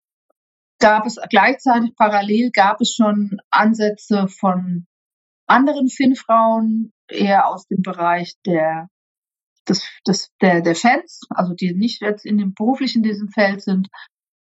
[0.80, 4.86] gab es gleichzeitig parallel gab es schon Ansätze von
[5.46, 8.88] anderen Finn-Frauen eher aus dem Bereich der
[9.68, 13.88] des, des, der, der Fans, also die nicht jetzt in dem beruflichen diesem Feld sind,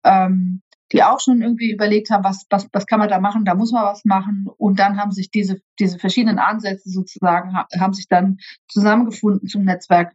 [0.06, 3.56] ähm, die auch schon irgendwie überlegt haben, was, was, was kann man da machen, da
[3.56, 4.48] muss man was machen.
[4.58, 8.38] Und dann haben sich diese, diese verschiedenen Ansätze sozusagen, haben sich dann
[8.70, 10.14] zusammengefunden zum Netzwerk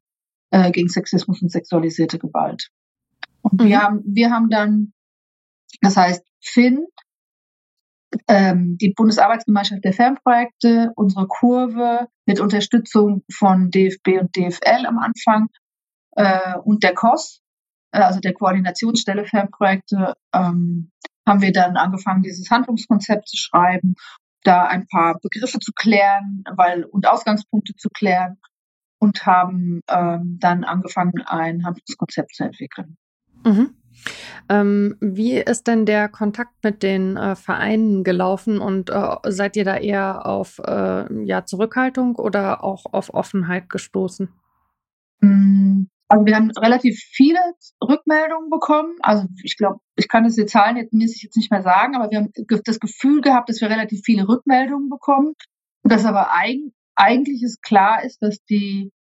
[0.50, 2.68] äh, gegen Sexismus und sexualisierte Gewalt.
[3.42, 3.66] Und mhm.
[3.66, 4.92] wir, haben, wir haben dann,
[5.80, 6.86] das heißt, FIN,
[8.28, 15.48] ähm, die Bundesarbeitsgemeinschaft der Fernprojekte, unsere Kurve mit Unterstützung von DFB und DFL am Anfang
[16.12, 17.40] äh, und der COS,
[18.00, 20.90] also der Koordinationsstelle Fernprojekte, ähm,
[21.26, 23.94] haben wir dann angefangen, dieses Handlungskonzept zu schreiben,
[24.42, 28.38] da ein paar Begriffe zu klären, weil und Ausgangspunkte zu klären
[28.98, 32.96] und haben ähm, dann angefangen, ein Handlungskonzept zu entwickeln.
[33.44, 33.74] Mhm.
[34.48, 39.64] Ähm, wie ist denn der Kontakt mit den äh, Vereinen gelaufen und äh, seid ihr
[39.64, 44.28] da eher auf äh, ja, Zurückhaltung oder auch auf Offenheit gestoßen?
[45.20, 47.38] Mm, also wir haben relativ viele
[47.82, 48.96] Rückmeldungen bekommen.
[49.00, 52.10] Also ich glaube, ich kann das die Zahlen jetzt mäßig jetzt nicht mehr sagen, aber
[52.10, 52.32] wir haben
[52.66, 55.32] das Gefühl gehabt, dass wir relativ viele Rückmeldungen bekommen.
[55.82, 58.92] Und dass aber eigentlich, eigentlich ist klar ist, dass die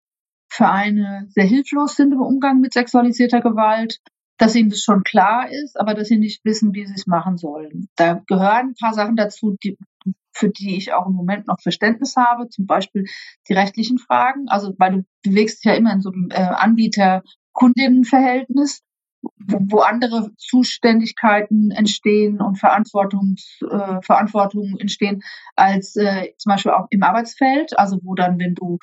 [0.50, 3.98] Vereine sehr hilflos sind im Umgang mit sexualisierter Gewalt,
[4.38, 7.36] dass ihnen das schon klar ist, aber dass sie nicht wissen, wie sie es machen
[7.36, 7.90] sollen.
[7.98, 9.78] Da gehören ein paar Sachen dazu, die,
[10.34, 13.06] für die ich auch im Moment noch Verständnis habe, zum Beispiel
[13.48, 14.48] die rechtlichen Fragen.
[14.48, 18.82] Also, weil du bewegst dich ja immer in so einem äh, Anbieter-Kundinnen-Verhältnis,
[19.48, 25.22] wo, andere Zuständigkeiten entstehen und Verantwortungs, äh, Verantwortungen entstehen,
[25.56, 27.78] als äh, zum Beispiel auch im Arbeitsfeld.
[27.78, 28.80] Also, wo dann, wenn du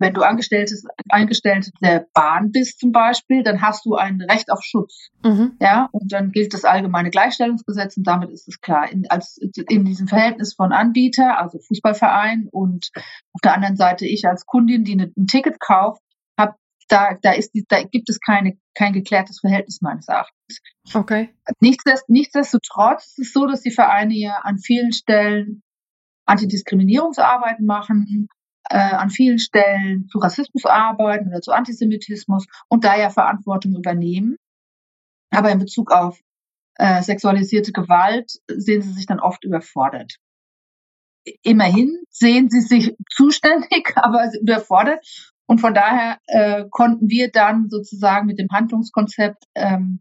[0.00, 4.62] wenn du Angestelltes, Angestellte der Bahn bist zum Beispiel, dann hast du ein Recht auf
[4.62, 5.10] Schutz.
[5.22, 5.56] Mhm.
[5.60, 8.90] Ja, und dann gilt das allgemeine Gleichstellungsgesetz und damit ist es klar.
[8.90, 12.88] In, als, in diesem Verhältnis von Anbieter, also Fußballverein und
[13.34, 16.00] auf der anderen Seite ich als Kundin, die ein Ticket kauft,
[16.38, 16.54] habe
[16.88, 20.60] da, da, ist, da gibt es keine, kein geklärtes Verhältnis meines Erachtens.
[20.94, 21.28] Okay.
[21.60, 25.62] Nichtsdest, nichtsdestotrotz ist es so, dass die Vereine ja an vielen Stellen
[26.24, 28.28] Antidiskriminierungsarbeiten machen,
[28.70, 34.36] äh, an vielen Stellen zu Rassismus arbeiten oder zu Antisemitismus und da ja Verantwortung übernehmen.
[35.30, 36.18] Aber in Bezug auf
[36.76, 40.16] äh, sexualisierte Gewalt sehen sie sich dann oft überfordert.
[41.42, 45.04] Immerhin sehen sie sich zuständig, aber überfordert.
[45.46, 50.00] Und von daher äh, konnten wir dann sozusagen mit dem Handlungskonzept ähm,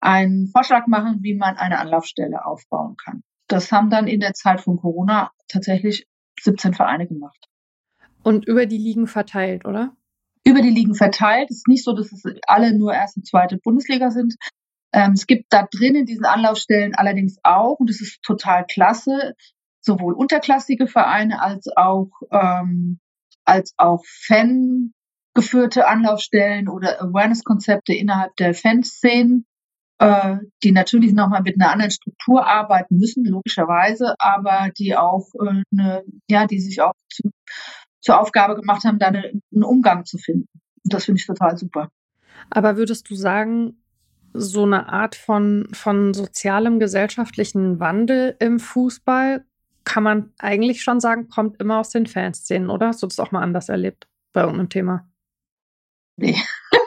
[0.00, 3.22] einen Vorschlag machen, wie man eine Anlaufstelle aufbauen kann.
[3.48, 6.06] Das haben dann in der Zeit von Corona tatsächlich
[6.40, 7.48] 17 Vereine gemacht.
[8.24, 9.94] Und über die Ligen verteilt, oder?
[10.44, 11.50] Über die Ligen verteilt.
[11.50, 14.34] Es ist nicht so, dass es alle nur erste und zweite Bundesliga sind.
[14.92, 19.34] Ähm, es gibt da drin in diesen Anlaufstellen allerdings auch, und das ist total klasse,
[19.80, 22.98] sowohl unterklassige Vereine als auch, ähm,
[23.44, 24.92] als auch Fan
[25.34, 29.44] geführte Anlaufstellen oder Awareness-Konzepte innerhalb der Fanszenen,
[29.98, 35.62] äh, die natürlich nochmal mit einer anderen Struktur arbeiten müssen, logischerweise, aber die auch äh,
[35.72, 37.30] eine, ja, die sich auch zu,
[38.04, 40.48] zur Aufgabe gemacht haben, da eine, einen Umgang zu finden.
[40.84, 41.88] Und das finde ich total super.
[42.50, 43.82] Aber würdest du sagen,
[44.34, 49.44] so eine Art von, von sozialem, gesellschaftlichen Wandel im Fußball,
[49.84, 52.88] kann man eigentlich schon sagen, kommt immer aus den Fanszenen, oder?
[52.88, 55.08] Hast du das auch mal anders erlebt bei irgendeinem Thema?
[56.16, 56.36] Nee.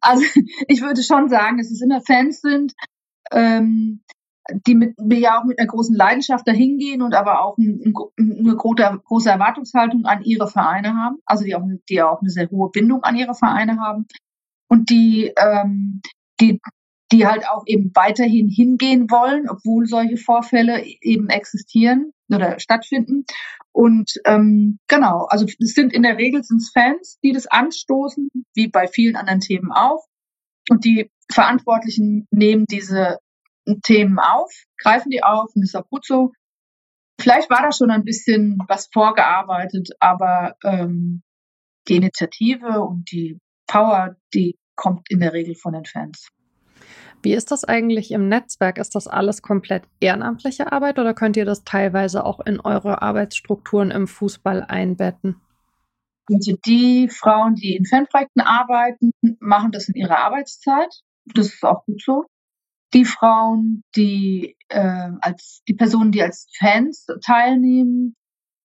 [0.00, 0.24] Also
[0.68, 2.74] ich würde schon sagen, dass es immer Fans sind,
[3.32, 4.02] ähm,
[4.66, 8.56] die mit, ja auch mit einer großen Leidenschaft dahingehen und aber auch ein, ein, eine
[8.56, 12.70] große, große Erwartungshaltung an ihre Vereine haben, also die auch, die auch eine sehr hohe
[12.70, 14.06] Bindung an ihre Vereine haben
[14.68, 16.02] und die, ähm,
[16.40, 16.60] die,
[17.10, 23.24] die halt auch eben weiterhin hingehen wollen, obwohl solche Vorfälle eben existieren oder stattfinden.
[23.72, 28.68] Und ähm, genau, also es sind in der Regel sind Fans, die das anstoßen, wie
[28.68, 30.04] bei vielen anderen Themen auch.
[30.70, 33.18] Und die Verantwortlichen nehmen diese
[33.82, 36.32] Themen auf, greifen die auf und ist auch gut so.
[37.20, 41.22] Vielleicht war da schon ein bisschen was vorgearbeitet, aber ähm,
[41.88, 46.28] die Initiative und die Power, die kommt in der Regel von den Fans.
[47.22, 48.76] Wie ist das eigentlich im Netzwerk?
[48.76, 53.90] Ist das alles komplett ehrenamtliche Arbeit oder könnt ihr das teilweise auch in eure Arbeitsstrukturen
[53.90, 55.40] im Fußball einbetten?
[56.30, 60.90] Also die Frauen, die in Fanprojekten arbeiten, machen das in ihrer Arbeitszeit.
[61.34, 62.26] Das ist auch gut so.
[62.94, 68.16] Die Frauen, die äh, als die Personen, die als Fans teilnehmen,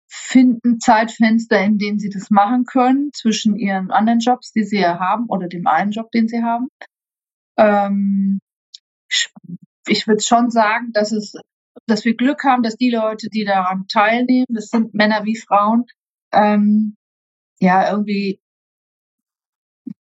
[0.08, 4.98] finden Zeitfenster, in denen sie das machen können zwischen ihren anderen Jobs, die sie ja
[4.98, 6.68] haben, oder dem einen Job, den sie haben.
[7.56, 8.40] Ähm,
[9.86, 11.34] ich würde schon sagen, dass es,
[11.86, 15.84] dass wir Glück haben, dass die Leute, die daran teilnehmen, das sind Männer wie Frauen,
[16.32, 16.96] ähm,
[17.58, 18.40] ja, irgendwie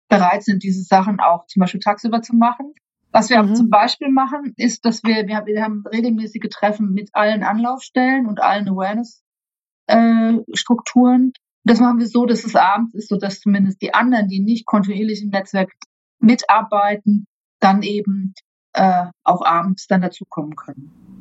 [0.07, 2.73] bereit sind, diese Sachen auch zum Beispiel tagsüber zu machen.
[3.11, 3.55] Was wir mhm.
[3.55, 8.27] zum Beispiel machen, ist, dass wir, wir haben, wir haben regelmäßige Treffen mit allen Anlaufstellen
[8.27, 11.29] und allen Awareness-Strukturen.
[11.29, 11.31] Äh,
[11.63, 14.65] das machen wir so, dass es abends ist, so dass zumindest die anderen, die nicht
[14.65, 15.71] kontinuierlich im Netzwerk
[16.19, 17.25] mitarbeiten,
[17.59, 18.33] dann eben
[18.73, 21.18] äh, auch abends dann dazukommen können.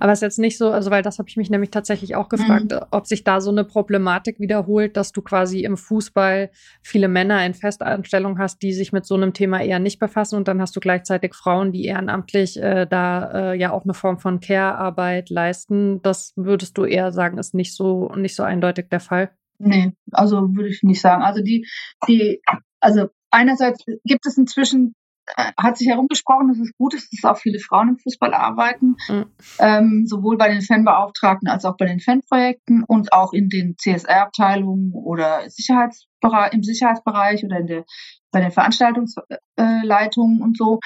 [0.00, 2.28] Aber es ist jetzt nicht so, also weil das habe ich mich nämlich tatsächlich auch
[2.28, 2.80] gefragt, mhm.
[2.90, 6.50] ob sich da so eine Problematik wiederholt, dass du quasi im Fußball
[6.82, 10.48] viele Männer in Festanstellung hast, die sich mit so einem Thema eher nicht befassen und
[10.48, 14.40] dann hast du gleichzeitig Frauen, die ehrenamtlich äh, da äh, ja auch eine Form von
[14.40, 16.02] Care-Arbeit leisten.
[16.02, 19.30] Das würdest du eher sagen, ist nicht so nicht so eindeutig der Fall.
[19.58, 21.22] Nee, also würde ich nicht sagen.
[21.22, 21.66] Also die,
[22.08, 22.40] die,
[22.80, 24.94] also einerseits gibt es inzwischen
[25.36, 29.26] hat sich herumgesprochen, dass es gut ist, dass auch viele Frauen im Fußball arbeiten, mhm.
[29.58, 34.92] ähm, sowohl bei den Fanbeauftragten als auch bei den Fanprojekten und auch in den CSR-Abteilungen
[34.92, 37.84] oder Sicherheitsbereich, im Sicherheitsbereich oder in der,
[38.30, 40.80] bei den Veranstaltungsleitungen äh, und so.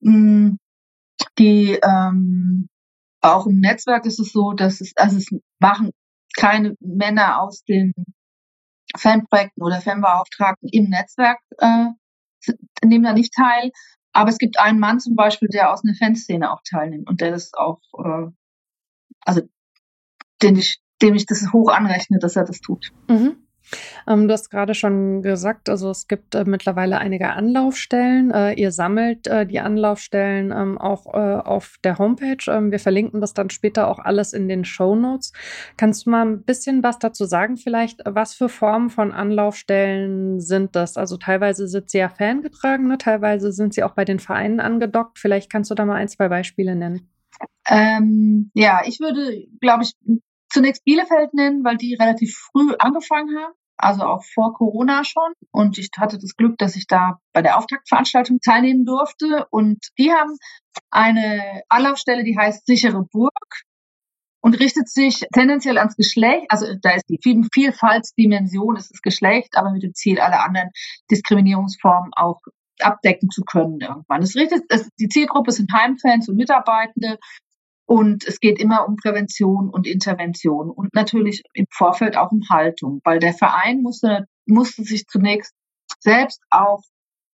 [0.00, 0.58] Mhm.
[1.38, 2.68] Die ähm,
[3.22, 5.90] auch im Netzwerk ist es so, dass es, also es machen
[6.36, 7.92] keine Männer aus den
[8.96, 11.86] Fanprojekten oder Fanbeauftragten im Netzwerk äh,
[12.84, 13.70] nehmen da nicht teil.
[14.12, 17.30] Aber es gibt einen Mann zum Beispiel, der aus einer Fanszene auch teilnimmt und der
[17.30, 18.30] das auch, äh,
[19.20, 19.42] also
[20.42, 22.90] den ich, dem ich das hoch anrechne, dass er das tut.
[23.08, 23.36] Mhm.
[24.06, 28.30] Ähm, du hast gerade schon gesagt, also es gibt äh, mittlerweile einige Anlaufstellen.
[28.30, 32.44] Äh, ihr sammelt äh, die Anlaufstellen ähm, auch äh, auf der Homepage.
[32.48, 35.32] Ähm, wir verlinken das dann später auch alles in den Show Notes.
[35.76, 40.76] Kannst du mal ein bisschen was dazu sagen, vielleicht, was für Formen von Anlaufstellen sind
[40.76, 40.96] das?
[40.96, 42.98] Also teilweise sind sie ja fangetragen, ne?
[42.98, 45.18] teilweise sind sie auch bei den Vereinen angedockt.
[45.18, 47.08] Vielleicht kannst du da mal ein, zwei Beispiele nennen.
[47.68, 49.92] Ähm, ja, ich würde, glaube ich,
[50.50, 53.54] zunächst Bielefeld nennen, weil die relativ früh angefangen haben.
[53.76, 55.32] also auch vor Corona schon.
[55.52, 59.46] Und ich hatte das Glück, dass ich da bei der Auftaktveranstaltung teilnehmen durfte.
[59.50, 60.36] Und die haben
[60.90, 63.32] eine Anlaufstelle, die heißt sichere Burg
[64.42, 66.46] und richtet sich tendenziell ans Geschlecht.
[66.48, 67.20] Also da ist die
[67.52, 70.70] Vielfaltsdimension, ist das Geschlecht, aber mit dem Ziel, alle anderen
[71.10, 72.40] Diskriminierungsformen auch
[72.80, 74.22] abdecken zu können irgendwann.
[74.22, 77.18] Es richtet, es, die Zielgruppe sind Heimfans und Mitarbeitende
[77.90, 83.00] und es geht immer um Prävention und Intervention und natürlich im Vorfeld auch um Haltung,
[83.02, 85.52] weil der Verein musste, musste sich zunächst
[85.98, 86.84] selbst auch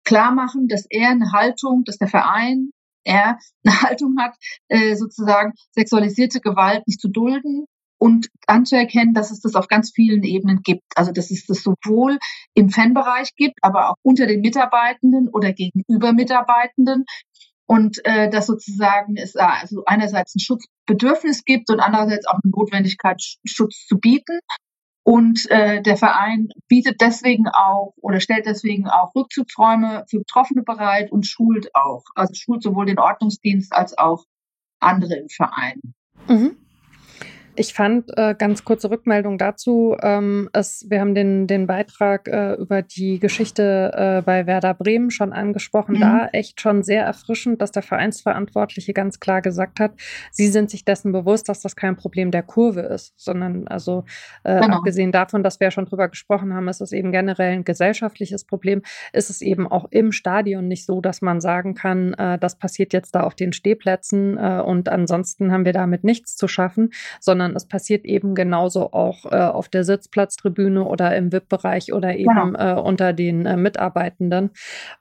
[0.05, 2.71] klar machen, dass er eine Haltung, dass der Verein
[3.05, 4.35] er eine Haltung hat,
[4.67, 7.67] äh, sozusagen sexualisierte Gewalt nicht zu dulden
[8.01, 10.83] und anzuerkennen, dass es das auf ganz vielen Ebenen gibt.
[10.97, 12.19] Also dass es das sowohl
[12.55, 17.05] im Fanbereich gibt, aber auch unter den Mitarbeitenden oder gegenüber Mitarbeitenden.
[17.71, 23.23] Und äh, dass sozusagen es also einerseits ein Schutzbedürfnis gibt und andererseits auch eine Notwendigkeit,
[23.45, 24.41] Schutz zu bieten.
[25.05, 31.13] Und äh, der Verein bietet deswegen auch oder stellt deswegen auch Rückzugsräume für Betroffene bereit
[31.13, 32.03] und schult auch.
[32.17, 34.25] Also schult sowohl den Ordnungsdienst als auch
[34.81, 35.81] andere im Verein.
[36.27, 36.57] Mhm.
[37.61, 39.95] Ich fand äh, ganz kurze Rückmeldung dazu.
[40.01, 45.11] Ähm, es, wir haben den, den Beitrag äh, über die Geschichte äh, bei Werder Bremen
[45.11, 45.97] schon angesprochen.
[45.97, 46.01] Mhm.
[46.01, 49.93] Da echt schon sehr erfrischend, dass der Vereinsverantwortliche ganz klar gesagt hat,
[50.31, 54.05] sie sind sich dessen bewusst, dass das kein Problem der Kurve ist, sondern also
[54.43, 54.79] äh, genau.
[54.79, 58.45] abgesehen davon, dass wir ja schon drüber gesprochen haben, ist es eben generell ein gesellschaftliches
[58.45, 58.81] Problem,
[59.13, 62.95] ist es eben auch im Stadion nicht so, dass man sagen kann, äh, das passiert
[62.95, 66.89] jetzt da auf den Stehplätzen äh, und ansonsten haben wir damit nichts zu schaffen,
[67.21, 72.17] sondern sondern es passiert eben genauso auch äh, auf der Sitzplatztribüne oder im VIP-Bereich oder
[72.17, 72.79] eben genau.
[72.79, 74.51] äh, unter den äh, Mitarbeitenden.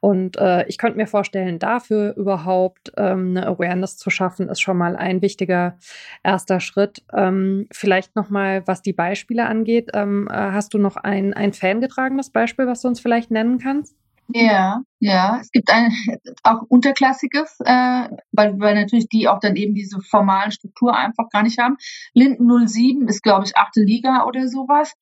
[0.00, 4.76] Und äh, ich könnte mir vorstellen, dafür überhaupt ähm, eine Awareness zu schaffen, ist schon
[4.76, 5.76] mal ein wichtiger
[6.22, 7.02] erster Schritt.
[7.14, 9.90] Ähm, vielleicht nochmal, was die Beispiele angeht.
[9.94, 13.99] Ähm, äh, hast du noch ein, ein fangetragenes Beispiel, was du uns vielleicht nennen kannst?
[14.32, 15.38] Ja, ja.
[15.40, 15.92] Es gibt ein
[16.44, 21.42] auch unterklassiges, äh, weil, weil natürlich die auch dann eben diese formalen Struktur einfach gar
[21.42, 21.76] nicht haben.
[22.14, 24.92] Linden 07 ist, glaube ich, achte Liga oder sowas.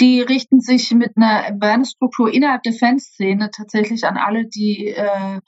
[0.00, 5.40] Die richten sich mit einer Awareness-Struktur innerhalb der Fanszene tatsächlich an alle, die, äh,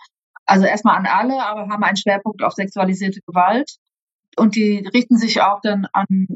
[0.45, 3.79] also erstmal an alle, aber haben einen Schwerpunkt auf sexualisierte Gewalt
[4.37, 6.27] und die richten sich auch dann an,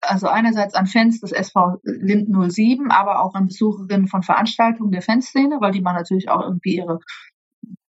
[0.00, 5.02] also einerseits an Fans des SV Linden 07, aber auch an Besucherinnen von Veranstaltungen der
[5.02, 7.00] Fanszene, weil die machen natürlich auch irgendwie ihre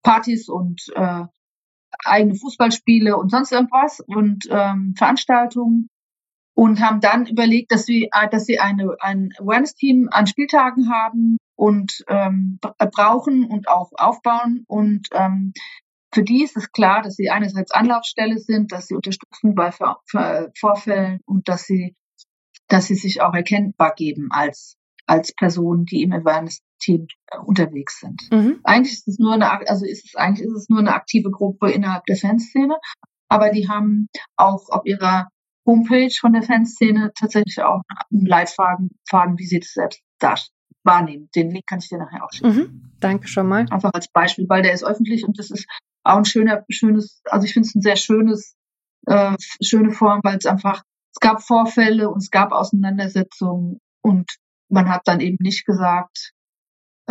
[0.02, 1.26] Partys und äh,
[2.06, 5.90] eigene Fußballspiele und sonst irgendwas und ähm, Veranstaltungen.
[6.54, 12.04] Und haben dann überlegt, dass sie, dass sie eine, ein Awareness-Team an Spieltagen haben und
[12.10, 12.60] ähm,
[12.92, 14.66] brauchen und auch aufbauen.
[14.68, 15.54] Und ähm,
[16.14, 21.22] für die ist es klar, dass sie einerseits Anlaufstelle sind, dass sie unterstützen bei Vorfällen
[21.26, 21.96] und dass sie,
[22.68, 28.22] dass sie sich auch erkennbar geben als, als Personen, die im Awareness-Team äh, unterwegs sind.
[28.32, 28.60] Mhm.
[28.64, 31.72] Eigentlich ist es nur eine, also ist es, eigentlich ist es nur eine aktive Gruppe
[31.72, 32.78] innerhalb der Fanszene,
[33.30, 35.30] aber die haben auch auf ihrer
[35.66, 41.30] Homepage von der Fanszene tatsächlich auch einen Leitfaden, Faden, wie sie das selbst darstellen wahrnehmen.
[41.36, 42.56] Den Link kann ich dir nachher auch schicken.
[42.56, 43.66] Mhm, danke schon mal.
[43.70, 45.68] Einfach als Beispiel, weil der ist öffentlich und das ist
[46.04, 48.56] auch ein schöner, schönes, also ich finde es ein sehr schönes,
[49.08, 50.84] äh, schöne Form, weil es einfach,
[51.14, 54.30] es gab Vorfälle und es gab Auseinandersetzungen und
[54.70, 56.34] man hat dann eben nicht gesagt,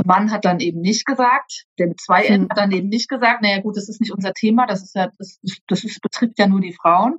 [0.05, 3.43] Mann hat dann eben nicht gesagt, der mit zwei N hat dann eben nicht gesagt,
[3.43, 6.47] naja gut, das ist nicht unser Thema, das ist ja, das, das ist, betrifft ja
[6.47, 7.19] nur die Frauen,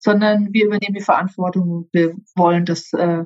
[0.00, 3.24] sondern wir übernehmen die Verantwortung und wir wollen, dass, äh,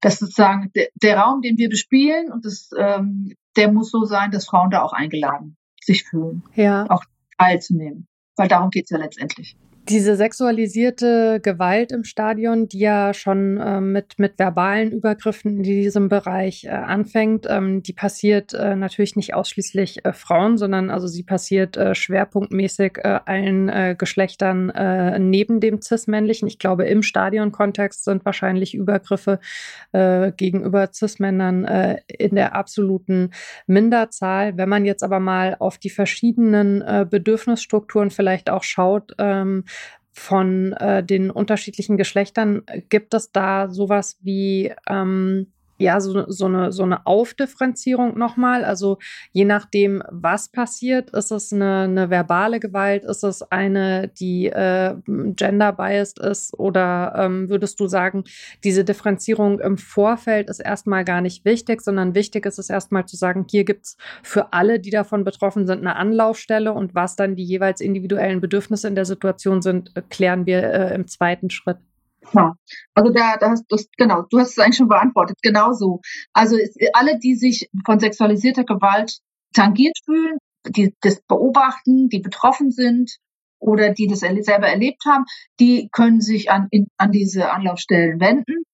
[0.00, 4.30] dass sozusagen der, der Raum, den wir bespielen und das, ähm, der muss so sein,
[4.30, 6.86] dass Frauen da auch eingeladen sich fühlen, ja.
[6.90, 7.04] auch
[7.38, 8.06] teilzunehmen.
[8.36, 9.56] Weil darum geht's ja letztendlich.
[9.90, 16.08] Diese sexualisierte Gewalt im Stadion, die ja schon äh, mit, mit verbalen Übergriffen in diesem
[16.08, 21.22] Bereich äh, anfängt, ähm, die passiert äh, natürlich nicht ausschließlich äh, Frauen, sondern also sie
[21.22, 24.72] passiert äh, schwerpunktmäßig äh, allen Geschlechtern
[25.18, 26.48] neben dem cis-männlichen.
[26.48, 29.40] Ich glaube, im Stadionkontext sind wahrscheinlich Übergriffe
[29.92, 33.30] gegenüber cis-Männern in der absoluten
[33.66, 34.56] Minderzahl.
[34.56, 39.64] Wenn man jetzt aber mal auf die verschiedenen Bedürfnisstrukturen vielleicht auch schaut, ähm,
[40.14, 46.72] von äh, den unterschiedlichen Geschlechtern, gibt es da sowas wie ähm, ja, so, so, eine,
[46.72, 48.64] so eine Aufdifferenzierung nochmal.
[48.64, 48.98] Also
[49.32, 54.94] je nachdem, was passiert, ist es eine, eine verbale Gewalt, ist es eine, die äh,
[55.06, 58.24] gender-biased ist oder ähm, würdest du sagen,
[58.62, 63.16] diese Differenzierung im Vorfeld ist erstmal gar nicht wichtig, sondern wichtig ist es erstmal zu
[63.16, 67.34] sagen, hier gibt es für alle, die davon betroffen sind, eine Anlaufstelle und was dann
[67.34, 71.78] die jeweils individuellen Bedürfnisse in der Situation sind, klären wir äh, im zweiten Schritt.
[72.32, 72.54] Ja,
[72.94, 76.00] also da, da hast du genau, du hast es eigentlich schon beantwortet, genau so.
[76.32, 79.18] Also es, alle, die sich von sexualisierter Gewalt
[79.52, 83.18] tangiert fühlen, die das beobachten, die betroffen sind
[83.58, 85.24] oder die das selber erlebt haben,
[85.60, 88.64] die können sich an, in, an diese Anlaufstellen wenden.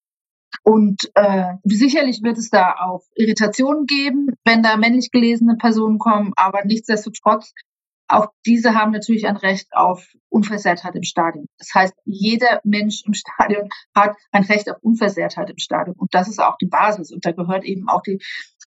[0.63, 6.33] Und äh, sicherlich wird es da auch Irritationen geben, wenn da männlich gelesene Personen kommen,
[6.37, 7.53] aber nichtsdestotrotz
[8.11, 11.47] auch diese haben natürlich ein Recht auf Unversehrtheit im Stadion.
[11.59, 15.97] Das heißt, jeder Mensch im Stadion hat ein Recht auf Unversehrtheit im Stadion.
[15.97, 17.13] Und das ist auch die Basis.
[17.13, 18.19] Und da gehört eben auch die,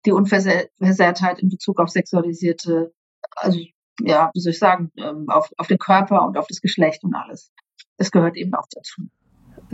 [0.05, 2.93] die Unversehrtheit in Bezug auf sexualisierte,
[3.35, 3.59] also
[3.99, 7.13] ja, wie soll ich sagen, ähm, auf, auf den Körper und auf das Geschlecht und
[7.13, 7.51] alles.
[7.97, 9.03] Das gehört eben auch dazu.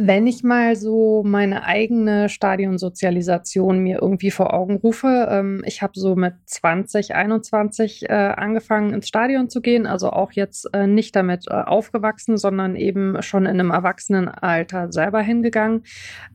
[0.01, 5.91] Wenn ich mal so meine eigene Stadionsozialisation mir irgendwie vor Augen rufe, ähm, ich habe
[5.99, 11.17] so mit 20, 21 äh, angefangen ins Stadion zu gehen, also auch jetzt äh, nicht
[11.17, 15.83] damit äh, aufgewachsen, sondern eben schon in einem Erwachsenenalter selber hingegangen,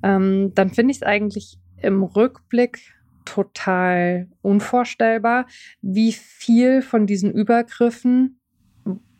[0.02, 2.80] ähm, dann finde ich es eigentlich im Rückblick
[3.24, 5.46] total unvorstellbar,
[5.80, 8.40] wie viel von diesen Übergriffen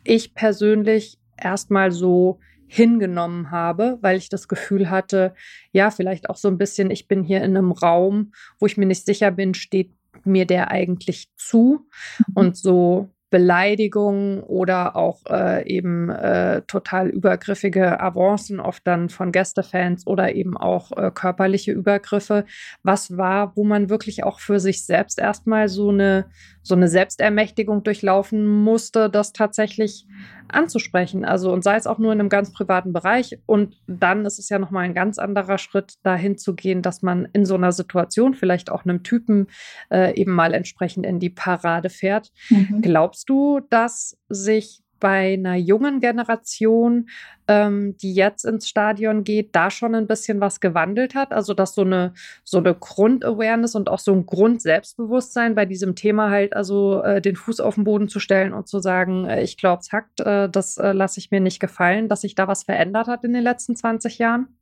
[0.03, 2.37] ich persönlich erstmal so
[2.67, 5.33] hingenommen habe, weil ich das Gefühl hatte,
[5.71, 8.85] ja, vielleicht auch so ein bisschen, ich bin hier in einem Raum, wo ich mir
[8.85, 9.91] nicht sicher bin, steht
[10.23, 11.87] mir der eigentlich zu?
[12.17, 12.33] Mhm.
[12.33, 20.07] Und so Beleidigungen oder auch äh, eben äh, total übergriffige Avancen, oft dann von Gästefans
[20.07, 22.45] oder eben auch äh, körperliche Übergriffe.
[22.83, 26.27] Was war, wo man wirklich auch für sich selbst erstmal so eine,
[26.65, 30.07] so eine Selbstermächtigung durchlaufen musste, das tatsächlich
[30.47, 31.23] anzusprechen.
[31.23, 33.37] Also und sei es auch nur in einem ganz privaten Bereich.
[33.45, 37.27] Und dann ist es ja nochmal ein ganz anderer Schritt, dahin zu gehen, dass man
[37.33, 39.47] in so einer Situation vielleicht auch einem Typen
[39.91, 42.31] äh, eben mal entsprechend in die Parade fährt.
[42.49, 42.81] Mhm.
[42.81, 47.09] Glaubst du, dass sich bei einer jungen Generation,
[47.47, 51.31] ähm, die jetzt ins Stadion geht, da schon ein bisschen was gewandelt hat?
[51.31, 56.29] Also, dass so eine, so eine Grundawareness und auch so ein Grundselbstbewusstsein bei diesem Thema
[56.29, 59.57] halt, also äh, den Fuß auf den Boden zu stellen und zu sagen, äh, ich
[59.57, 62.63] glaube, es hackt, äh, das äh, lasse ich mir nicht gefallen, dass sich da was
[62.63, 64.57] verändert hat in den letzten 20 Jahren?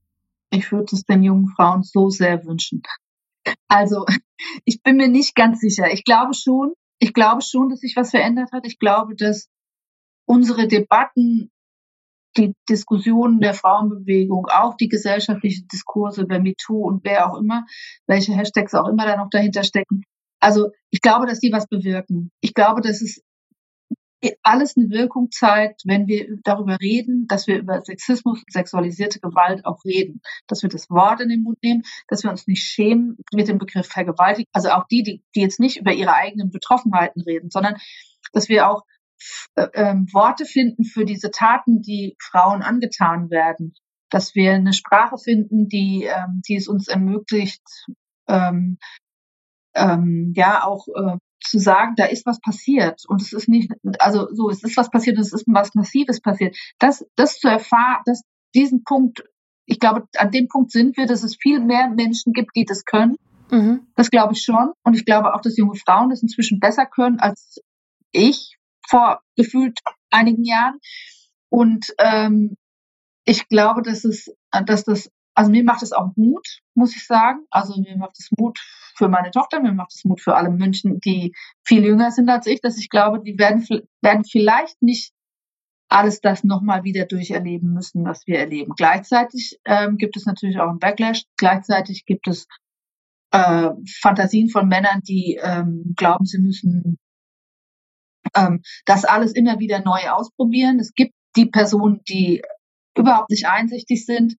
[0.49, 2.83] Ich würde es den jungen Frauen so sehr wünschen.
[3.67, 4.05] Also,
[4.65, 5.91] ich bin mir nicht ganz sicher.
[5.91, 8.65] Ich glaube schon, ich glaube schon, dass sich was verändert hat.
[8.65, 9.49] Ich glaube, dass
[10.25, 11.51] unsere Debatten,
[12.37, 17.65] die Diskussionen der Frauenbewegung, auch die gesellschaftlichen Diskurse über MeToo und wer auch immer,
[18.07, 20.03] welche Hashtags auch immer da noch dahinter stecken.
[20.39, 22.31] Also ich glaube, dass die was bewirken.
[22.41, 23.21] Ich glaube, dass es
[24.41, 29.65] alles eine Wirkung zeigt, wenn wir darüber reden, dass wir über Sexismus und sexualisierte Gewalt
[29.65, 33.17] auch reden, dass wir das Wort in den Mund nehmen, dass wir uns nicht schämen
[33.33, 37.21] mit dem Begriff Vergewaltigung, also auch die, die, die jetzt nicht über ihre eigenen Betroffenheiten
[37.21, 37.75] reden, sondern
[38.31, 38.83] dass wir auch
[39.55, 43.73] äh, ähm, Worte finden für diese Taten, die Frauen angetan werden.
[44.09, 47.63] Dass wir eine Sprache finden, die, ähm, die es uns ermöglicht,
[48.27, 48.77] ähm,
[49.75, 54.27] ähm, ja auch äh, zu sagen, da ist was passiert und es ist nicht, also
[54.33, 56.55] so, es ist was passiert und es ist was Massives passiert.
[56.79, 58.21] Das, das zu erfahren, dass
[58.55, 59.23] diesen Punkt,
[59.65, 62.85] ich glaube, an dem Punkt sind wir, dass es viel mehr Menschen gibt, die das
[62.85, 63.17] können.
[63.51, 63.87] Mhm.
[63.95, 64.71] Das glaube ich schon.
[64.83, 67.61] Und ich glaube auch, dass junge Frauen das inzwischen besser können als
[68.11, 68.57] ich
[68.87, 69.79] vor gefühlt
[70.09, 70.79] einigen Jahren.
[71.49, 72.57] Und ähm,
[73.25, 74.33] ich glaube, dass es,
[74.65, 77.45] dass das, also mir macht es auch Mut, muss ich sagen.
[77.49, 78.59] Also mir macht es Mut
[78.95, 82.47] für meine Tochter, mir macht es Mut für alle München, die viel jünger sind als
[82.47, 83.65] ich, dass ich glaube, die werden,
[84.01, 85.13] werden vielleicht nicht
[85.89, 88.73] alles das nochmal wieder durcherleben müssen, was wir erleben.
[88.75, 91.23] Gleichzeitig ähm, gibt es natürlich auch einen Backlash.
[91.37, 92.47] Gleichzeitig gibt es
[93.31, 93.69] äh,
[94.01, 96.97] Fantasien von Männern, die ähm, glauben, sie müssen
[98.35, 100.79] ähm, das alles immer wieder neu ausprobieren.
[100.79, 102.43] Es gibt die Personen, die
[102.97, 104.35] überhaupt nicht einsichtig sind.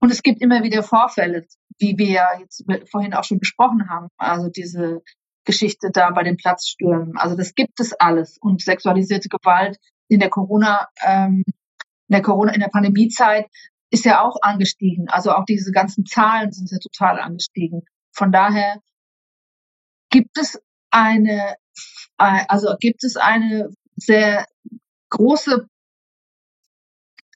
[0.00, 1.46] Und es gibt immer wieder Vorfälle,
[1.78, 4.08] wie wir ja jetzt vorhin auch schon besprochen haben.
[4.16, 5.02] Also diese
[5.44, 7.16] Geschichte da bei den Platzstürmen.
[7.16, 8.38] Also das gibt es alles.
[8.40, 9.76] Und sexualisierte Gewalt
[10.08, 13.46] in der Corona, ähm, in der Corona, in der Pandemiezeit
[13.90, 15.08] ist ja auch angestiegen.
[15.08, 17.82] Also auch diese ganzen Zahlen sind ja total angestiegen.
[18.12, 18.80] Von daher
[20.10, 20.60] gibt es
[20.90, 21.56] eine
[22.20, 24.46] also gibt es eine sehr
[25.10, 25.66] große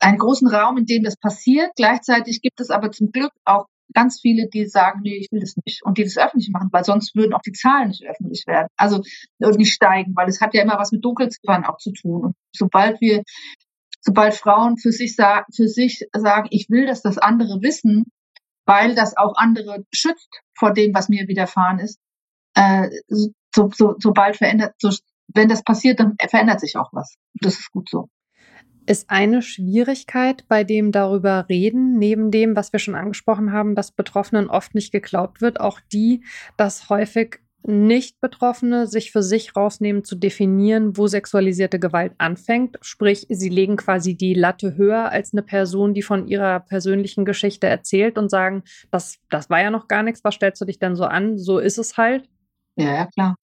[0.01, 1.71] einen großen Raum, in dem das passiert.
[1.77, 5.55] Gleichzeitig gibt es aber zum Glück auch ganz viele, die sagen, nee, ich will das
[5.65, 8.69] nicht und die das öffentlich machen, weil sonst würden auch die Zahlen nicht öffentlich werden,
[8.77, 9.03] also
[9.39, 12.25] und nicht steigen, weil es hat ja immer was mit Dunkelziffern auch zu tun.
[12.25, 13.23] Und sobald wir,
[14.01, 18.05] sobald Frauen für sich sagen, für sich sagen, ich will, dass das andere wissen,
[18.67, 20.29] weil das auch andere schützt
[20.59, 21.99] vor dem, was mir widerfahren ist,
[22.55, 22.89] äh,
[23.55, 24.91] so, so, sobald verändert, so,
[25.29, 27.17] wenn das passiert, dann verändert sich auch was.
[27.35, 28.09] Das ist gut so.
[28.87, 33.93] Ist eine Schwierigkeit bei dem darüber reden, neben dem, was wir schon angesprochen haben, dass
[33.93, 36.23] Betroffenen oft nicht geglaubt wird, auch die,
[36.59, 42.77] dass häufig nicht-Betroffene sich für sich rausnehmen, zu definieren, wo sexualisierte Gewalt anfängt.
[42.83, 47.67] Sprich, sie legen quasi die Latte höher als eine Person, die von ihrer persönlichen Geschichte
[47.67, 50.95] erzählt und sagen, das, das war ja noch gar nichts, was stellst du dich denn
[50.95, 51.39] so an?
[51.39, 52.29] So ist es halt.
[52.77, 53.37] Ja, ja, klar.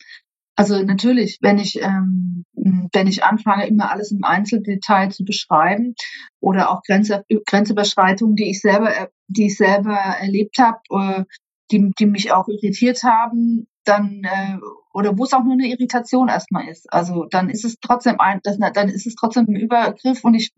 [0.56, 5.96] Also natürlich, wenn ich, ähm, wenn ich anfange, immer alles im Einzeldetail zu beschreiben
[6.40, 11.24] oder auch Grenze, Grenzüberschreitungen, die ich selber, die ich selber erlebt habe, äh,
[11.72, 14.58] die, die mich auch irritiert haben, dann äh,
[14.94, 16.92] oder wo es auch nur eine Irritation erstmal ist.
[16.94, 20.52] Also dann ist es trotzdem ein, das, dann ist es trotzdem ein Übergriff und ich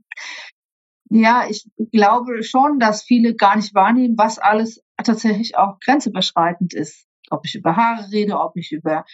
[1.10, 7.06] ja, ich glaube schon, dass viele gar nicht wahrnehmen, was alles tatsächlich auch grenzüberschreitend ist.
[7.34, 9.06] Ob ich über Haare rede, ob ich über,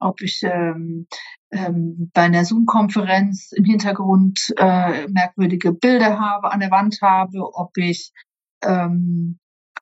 [0.00, 1.06] ob ich ähm,
[1.50, 7.76] ähm, bei einer Zoom-Konferenz im Hintergrund äh, merkwürdige Bilder habe, an der Wand habe, ob
[7.76, 8.12] ich
[8.64, 9.38] ähm,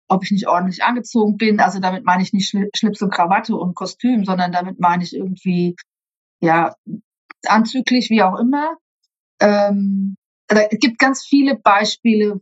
[0.09, 1.61] ob ich nicht ordentlich angezogen bin.
[1.61, 5.77] Also damit meine ich nicht Schlips und Krawatte und Kostüm, sondern damit meine ich irgendwie,
[6.41, 6.75] ja,
[7.47, 8.77] anzüglich, wie auch immer.
[9.41, 10.17] Ähm,
[10.49, 12.41] es gibt ganz viele Beispiele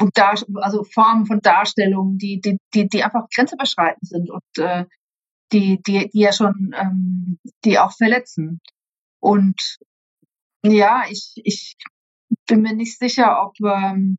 [0.00, 4.84] und Dar also Formen von Darstellungen, die, die, die, die einfach grenzüberschreitend sind und äh,
[5.52, 8.60] die, die, die ja schon, ähm, die auch verletzen.
[9.20, 9.78] Und
[10.62, 11.76] ja, ich, ich
[12.46, 14.18] bin mir nicht sicher, ob, ähm,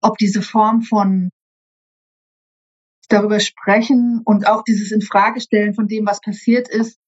[0.00, 1.30] ob diese Form von
[3.08, 6.98] darüber sprechen und auch dieses Infragestellen von dem, was passiert ist,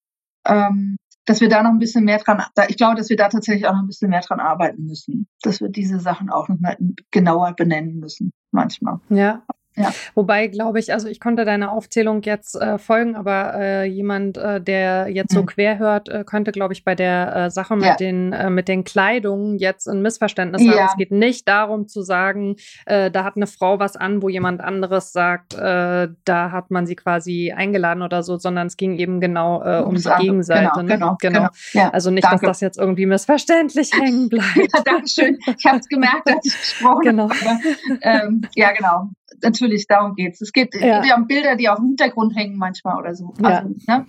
[0.46, 0.96] ähm,
[1.29, 3.72] dass wir da noch ein bisschen mehr dran, ich glaube, dass wir da tatsächlich auch
[3.72, 6.76] noch ein bisschen mehr dran arbeiten müssen, dass wir diese Sachen auch noch mal
[7.11, 9.01] genauer benennen müssen, manchmal.
[9.11, 9.43] Ja,
[9.79, 9.93] ja.
[10.14, 14.61] Wobei, glaube ich, also ich konnte deiner Aufzählung jetzt äh, folgen, aber äh, jemand, äh,
[14.61, 15.47] der jetzt so mhm.
[15.47, 17.97] quer hört, äh, könnte, glaube ich, bei der äh, Sache mit, ja.
[17.97, 20.72] den, äh, mit den Kleidungen jetzt ein Missverständnis ja.
[20.72, 20.87] haben.
[20.87, 22.57] Es geht nicht darum zu sagen,
[22.87, 27.53] da hat eine Frau was an, wo jemand anderes sagt, da hat man sie quasi
[27.55, 30.70] eingeladen oder so, sondern es ging eben genau um die Gegenseite.
[30.74, 30.95] Genau, ne?
[30.95, 31.41] genau, genau.
[31.41, 31.51] genau.
[31.72, 32.47] Ja, also nicht, danke.
[32.47, 34.57] dass das jetzt irgendwie missverständlich hängen bleibt.
[34.57, 35.39] ja, Dankeschön.
[35.57, 37.31] Ich habe es gemerkt, als ich gesprochen genau.
[37.31, 37.61] habe.
[38.03, 39.11] Ähm, ja, genau
[39.43, 40.41] natürlich, darum geht's.
[40.41, 41.03] Es geht, ja.
[41.03, 43.34] wir haben Bilder, die auf dem Hintergrund hängen manchmal oder so.
[43.43, 43.99] Also, ja.
[43.99, 44.07] Ne?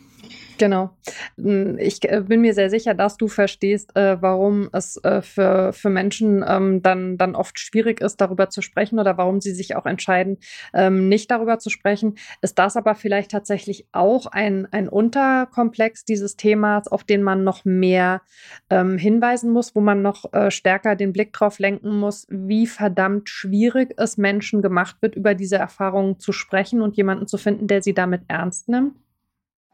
[0.59, 0.89] Genau.
[1.37, 5.71] Hm, ich äh, bin mir sehr sicher, dass du verstehst, äh, warum es äh, für,
[5.71, 9.77] für Menschen ähm, dann, dann oft schwierig ist, darüber zu sprechen oder warum sie sich
[9.77, 10.37] auch entscheiden,
[10.73, 12.15] ähm, nicht darüber zu sprechen.
[12.41, 17.63] Ist das aber vielleicht tatsächlich auch ein, ein Unterkomplex dieses Themas, auf den man noch
[17.63, 18.21] mehr
[18.69, 23.93] ähm, hinweisen muss, wo man noch stärker den Blick drauf lenken muss, wie verdammt schwierig
[23.97, 27.93] es Menschen gemacht wird, über diese Erfahrungen zu sprechen und jemanden zu finden, der sie
[27.93, 28.95] damit ernst nimmt?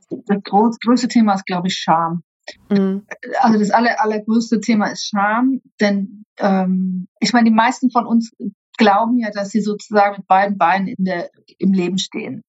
[0.10, 2.24] Das größte Thema ist, glaube ich, Scham.
[2.70, 3.06] Mhm.
[3.39, 8.32] Also das aller, allergrößte Thema ist Scham, denn ähm, ich meine, die meisten von uns
[8.78, 12.43] glauben ja, dass sie sozusagen mit beiden Beinen in der, im Leben stehen.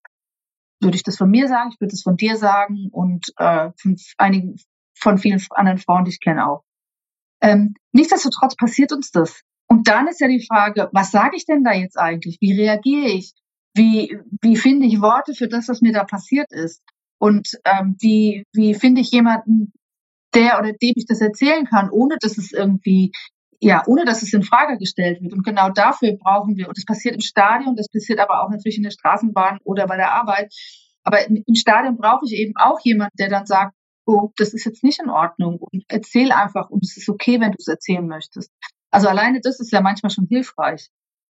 [0.80, 3.96] Würde ich das von mir sagen, ich würde das von dir sagen und äh, von
[4.18, 4.56] einigen,
[4.98, 6.62] von vielen anderen Frauen, die ich kenne auch.
[7.40, 9.42] Ähm, nichtsdestotrotz passiert uns das.
[9.68, 12.38] Und dann ist ja die Frage, was sage ich denn da jetzt eigentlich?
[12.40, 13.34] Wie reagiere ich?
[13.74, 16.82] Wie, wie finde ich Worte für das, was mir da passiert ist?
[17.18, 19.72] Und ähm, wie, wie finde ich jemanden,
[20.34, 23.12] der oder dem ich das erzählen kann, ohne dass es irgendwie,
[23.60, 25.32] ja, ohne dass es in Frage gestellt wird.
[25.32, 28.76] Und genau dafür brauchen wir, und das passiert im Stadion, das passiert aber auch natürlich
[28.76, 30.52] in der Straßenbahn oder bei der Arbeit.
[31.04, 33.74] Aber im, Stadion brauche ich eben auch jemanden, der dann sagt,
[34.06, 37.52] oh, das ist jetzt nicht in Ordnung und erzähl einfach und es ist okay, wenn
[37.52, 38.52] du es erzählen möchtest.
[38.90, 40.88] Also alleine das ist ja manchmal schon hilfreich.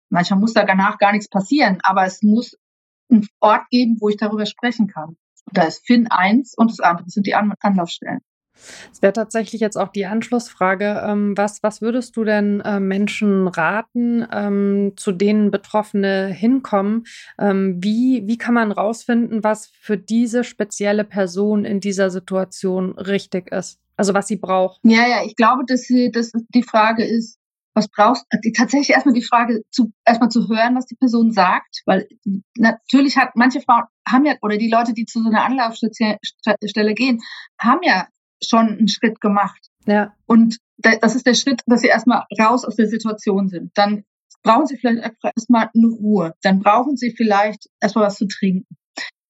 [0.09, 2.57] Manchmal muss da danach gar nichts passieren, aber es muss
[3.09, 5.17] einen Ort geben, wo ich darüber sprechen kann.
[5.51, 8.21] Da ist Finn eins und das andere sind die An Anlaufstellen.
[8.91, 11.03] Es wäre tatsächlich jetzt auch die Anschlussfrage.
[11.05, 17.05] Ähm, was, was würdest du denn äh, Menschen raten, ähm, zu denen Betroffene hinkommen?
[17.37, 23.51] Ähm, wie, wie kann man rausfinden, was für diese spezielle Person in dieser Situation richtig
[23.51, 23.79] ist?
[23.97, 24.79] Also was sie braucht?
[24.83, 27.37] Ja, ja, ich glaube, dass, sie, dass die Frage ist,
[27.75, 28.51] was brauchst du?
[28.51, 32.07] Tatsächlich erstmal die Frage, zu, erstmal zu hören, was die Person sagt, weil
[32.57, 37.21] natürlich hat manche Frauen haben ja, oder die Leute, die zu so einer Anlaufstelle gehen,
[37.59, 38.07] haben ja
[38.41, 39.69] schon einen Schritt gemacht.
[39.85, 40.13] Ja.
[40.25, 43.71] Und das ist der Schritt, dass sie erstmal raus aus der Situation sind.
[43.75, 44.03] Dann
[44.43, 46.33] brauchen sie vielleicht erstmal eine Ruhe.
[46.41, 48.75] Dann brauchen sie vielleicht erstmal was zu trinken.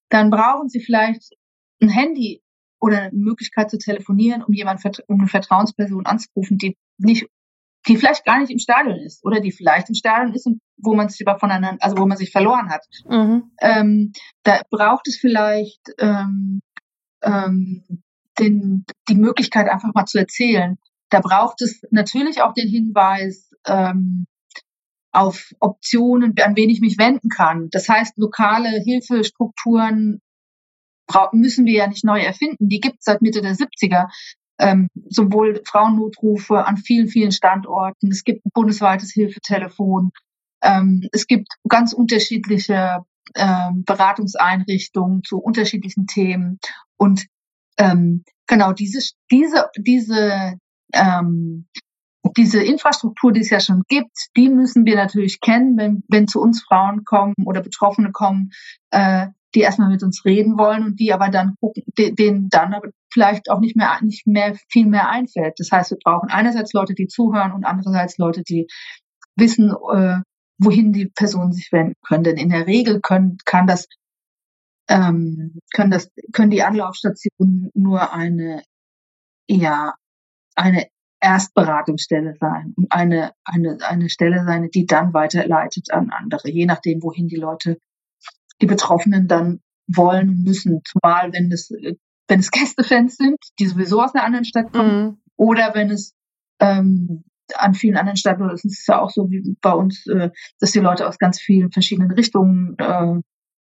[0.10, 1.34] Dann brauchen sie vielleicht
[1.82, 2.42] ein Handy
[2.80, 7.28] oder eine Möglichkeit zu telefonieren, um jemanden, um eine Vertrauensperson anzurufen, die nicht
[7.88, 10.94] die vielleicht gar nicht im Stadion ist oder die vielleicht im Stadion ist und wo
[10.94, 12.86] man sich aber voneinander, also wo man sich verloren hat.
[13.08, 13.52] Mhm.
[13.62, 14.12] Ähm,
[14.44, 16.62] da braucht es vielleicht ähm,
[17.22, 17.84] ähm,
[18.40, 20.78] den, die Möglichkeit, einfach mal zu erzählen.
[21.10, 24.26] da braucht es natürlich auch den Hinweis ähm,
[25.12, 27.70] auf Optionen, an wen ich mich wenden kann.
[27.72, 30.20] Das heißt, lokale Hilfestrukturen
[31.32, 32.68] müssen wir ja nicht neu erfinden.
[32.68, 34.08] Die gibt es seit Mitte der 70er.
[34.58, 38.10] Ähm, sowohl Frauennotrufe an vielen, vielen Standorten.
[38.10, 40.12] Es gibt ein bundesweites Hilfetelefon.
[40.64, 43.04] Ähm, es gibt ganz unterschiedliche
[43.36, 46.60] ähm, Beratungseinrichtungen zu unterschiedlichen Themen.
[46.98, 47.26] Und
[47.78, 49.00] ähm, genau diese,
[49.32, 50.58] diese, diese,
[50.94, 51.68] ähm,
[52.38, 56.42] diese Infrastruktur, die es ja schon gibt, die müssen wir natürlich kennen, wenn, wenn zu
[56.42, 58.52] uns Frauen kommen oder Betroffene kommen,
[58.92, 62.90] äh, die erstmal mit uns reden wollen und die aber dann gucken, denen dann aber
[63.12, 65.56] vielleicht auch nicht mehr, nicht mehr viel mehr einfällt.
[65.58, 68.68] Das heißt, wir brauchen einerseits Leute, die zuhören und andererseits Leute, die
[69.38, 70.18] wissen, äh,
[70.58, 72.24] wohin die Personen sich wenden können.
[72.24, 73.88] Denn in der Regel können, kann das,
[74.90, 78.62] ähm, können das, können die Anlaufstationen nur eine,
[79.48, 79.96] ja,
[80.56, 80.88] eine
[81.22, 87.02] Erstberatungsstelle sein und eine, eine, eine Stelle sein, die dann weiterleitet an andere, je nachdem,
[87.02, 87.80] wohin die Leute
[88.62, 90.82] die Betroffenen dann wollen und müssen.
[90.86, 91.72] Zumal, wenn es,
[92.28, 95.18] wenn es Gästefans sind, die sowieso aus einer anderen Stadt kommen, mhm.
[95.36, 96.14] oder wenn es
[96.60, 100.72] ähm, an vielen anderen Standorten ist es ja auch so wie bei uns, äh, dass
[100.72, 103.22] die Leute aus ganz vielen verschiedenen Richtungen äh,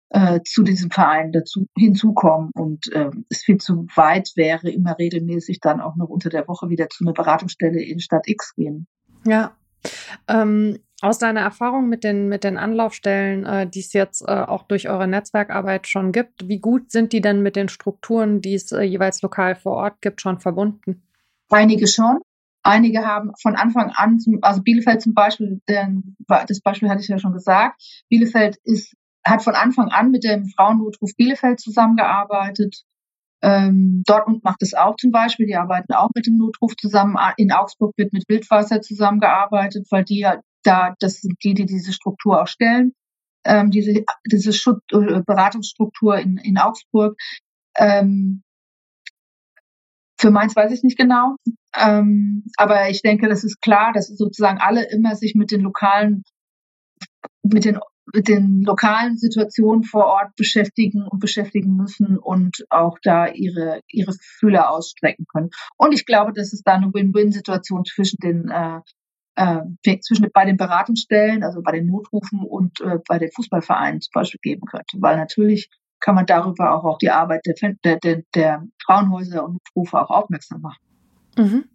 [0.10, 5.60] äh, zu diesem Verein dazu hinzukommen und äh, es viel zu weit wäre, immer regelmäßig
[5.60, 8.88] dann auch noch unter der Woche wieder zu einer Beratungsstelle in Stadt X gehen.
[9.26, 9.56] Ja.
[10.28, 14.64] Ähm, aus deiner Erfahrung mit den, mit den Anlaufstellen, äh, die es jetzt äh, auch
[14.64, 18.72] durch eure Netzwerkarbeit schon gibt, wie gut sind die denn mit den Strukturen, die es
[18.72, 21.04] äh, jeweils lokal vor Ort gibt, schon verbunden?
[21.50, 22.20] Einige schon.
[22.64, 27.08] Einige haben von Anfang an, zum, also Bielefeld zum Beispiel, denn, das Beispiel hatte ich
[27.08, 28.94] ja schon gesagt, Bielefeld ist,
[29.24, 32.84] hat von Anfang an mit dem Frauennotruf Bielefeld zusammengearbeitet.
[33.42, 37.16] Ähm, Dortmund macht es auch zum Beispiel, die arbeiten auch mit dem Notruf zusammen.
[37.38, 41.94] In Augsburg wird mit Wildwasser zusammengearbeitet, weil die ja da, das sind die, die diese
[41.94, 42.94] Struktur auch stellen,
[43.46, 47.18] ähm, diese, diese Schutz, äh, Beratungsstruktur in, in Augsburg.
[47.78, 48.44] Ähm,
[50.20, 51.36] für Mainz weiß ich nicht genau,
[51.76, 56.24] ähm, aber ich denke, das ist klar, dass sozusagen alle immer sich mit den lokalen,
[57.44, 57.80] mit den
[58.14, 64.14] mit den lokalen Situationen vor Ort beschäftigen und beschäftigen müssen und auch da ihre ihre
[64.14, 65.50] Fühler ausstrecken können.
[65.78, 68.80] Und ich glaube, dass es da eine Win-Win-Situation zwischen den äh,
[69.38, 74.12] äh, zwischen bei den Beratungsstellen, also bei den Notrufen und äh, bei den Fußballvereinen zum
[74.14, 74.98] Beispiel geben könnte.
[75.00, 75.70] Weil natürlich
[76.00, 80.62] kann man darüber auch, auch die Arbeit der, der, der Frauenhäuser und Notrufe auch aufmerksam
[80.62, 80.82] machen.
[81.38, 81.66] Mhm.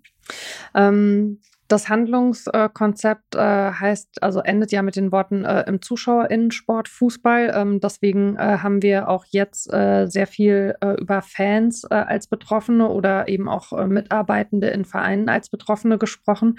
[0.74, 1.40] Ähm,
[1.72, 7.50] das Handlungskonzept äh, heißt, also endet ja mit den Worten äh, im Zuschauerinnensport Fußball.
[7.54, 12.88] Ähm, deswegen äh, haben wir auch jetzt äh, sehr viel äh, über Fans als Betroffene
[12.88, 16.58] oder eben auch Mitarbeitende in Vereinen als Betroffene gesprochen.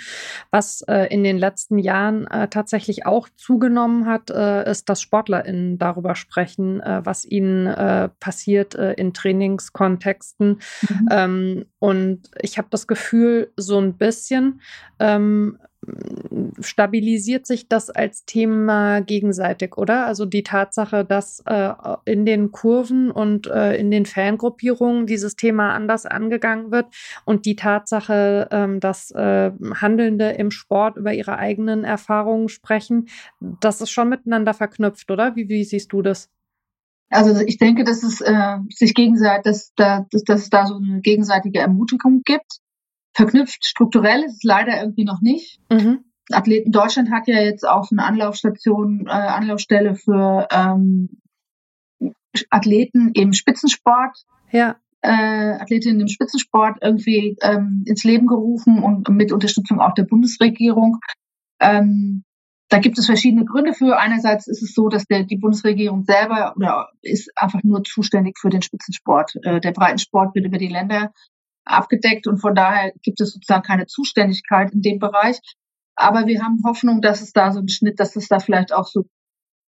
[0.51, 7.26] Was in den letzten Jahren tatsächlich auch zugenommen hat, ist, dass SportlerInnen darüber sprechen, was
[7.26, 7.66] ihnen
[8.20, 10.59] passiert in Trainingskontexten.
[10.82, 11.07] Mhm.
[11.11, 14.61] Ähm, und ich habe das Gefühl, so ein bisschen,
[15.04, 15.58] ähm,
[16.62, 20.06] stabilisiert sich das als Thema gegenseitig, oder?
[20.06, 21.74] Also die Tatsache, dass äh,
[22.06, 26.88] in den Kurven und äh, in den Fangruppierungen dieses Thema anders angegangen wird
[27.26, 33.10] und die Tatsache, ähm, dass äh, Handelnde im Sport über ihre eigenen Erfahrungen sprechen,
[33.41, 35.36] das ist schon miteinander verknüpft, oder?
[35.36, 36.30] Wie, wie siehst du das?
[37.10, 40.78] Also ich denke, dass es äh, sich gegenseitig, dass, da, dass, dass es da so
[40.78, 42.62] eine gegenseitige Ermutigung gibt
[43.14, 43.66] verknüpft.
[43.66, 45.59] Strukturell ist es leider irgendwie noch nicht.
[45.72, 46.03] Mhm.
[46.32, 51.09] Athleten Deutschland hat ja jetzt auch eine Anlaufstation, äh, Anlaufstelle für ähm,
[52.49, 54.18] Athleten im Spitzensport.
[54.51, 54.78] Ja.
[55.01, 60.99] Äh, Athletinnen im Spitzensport irgendwie ähm, ins Leben gerufen und mit Unterstützung auch der Bundesregierung.
[61.59, 62.24] Ähm,
[62.70, 63.99] da gibt es verschiedene Gründe für.
[63.99, 68.49] Einerseits ist es so, dass der, die Bundesregierung selber oder ist einfach nur zuständig für
[68.49, 69.36] den Spitzensport.
[69.43, 71.11] Äh, der Breitensport wird über die Länder
[71.66, 75.39] abgedeckt und von daher gibt es sozusagen keine Zuständigkeit in dem Bereich.
[75.95, 78.88] Aber wir haben Hoffnung, dass es da so einen Schnitt, dass es da vielleicht auch
[78.88, 79.05] so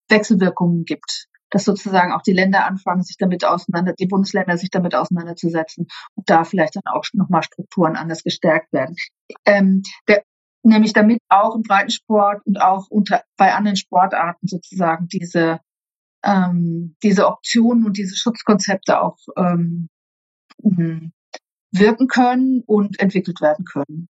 [0.09, 4.95] Wechselwirkungen gibt, dass sozusagen auch die Länder anfangen, sich damit auseinander, die Bundesländer sich damit
[4.95, 8.95] auseinanderzusetzen und da vielleicht dann auch nochmal Strukturen anders gestärkt werden.
[9.45, 10.23] Ähm, der,
[10.63, 15.59] nämlich damit auch im Breitensport und auch unter, bei anderen Sportarten sozusagen diese,
[16.23, 19.89] ähm, diese Optionen und diese Schutzkonzepte auch ähm,
[21.79, 24.07] wirken können und entwickelt werden können.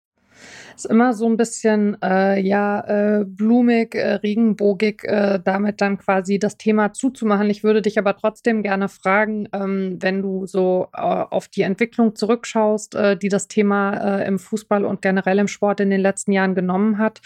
[0.75, 6.37] Ist immer so ein bisschen, äh, ja, äh, blumig, äh, regenbogig, äh, damit dann quasi
[6.37, 7.49] das Thema zuzumachen.
[7.49, 12.15] Ich würde dich aber trotzdem gerne fragen, ähm, wenn du so äh, auf die Entwicklung
[12.15, 13.95] zurückschaust, äh, die das Thema
[14.25, 17.21] im Fußball und generell im Sport in den letzten Jahren genommen hat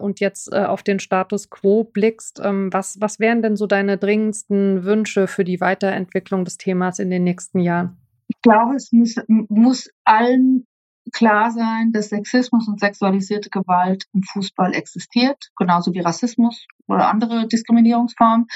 [0.00, 4.84] und jetzt auf den Status quo blickst, ähm, was, was wären denn so deine dringendsten
[4.84, 7.96] Wünsche für die Weiterentwicklung des Themas in den nächsten Jahren?
[8.38, 10.64] Ich glaube, es muss, muss allen
[11.12, 17.48] klar sein, dass Sexismus und sexualisierte Gewalt im Fußball existiert, genauso wie Rassismus oder andere
[17.48, 18.46] Diskriminierungsformen.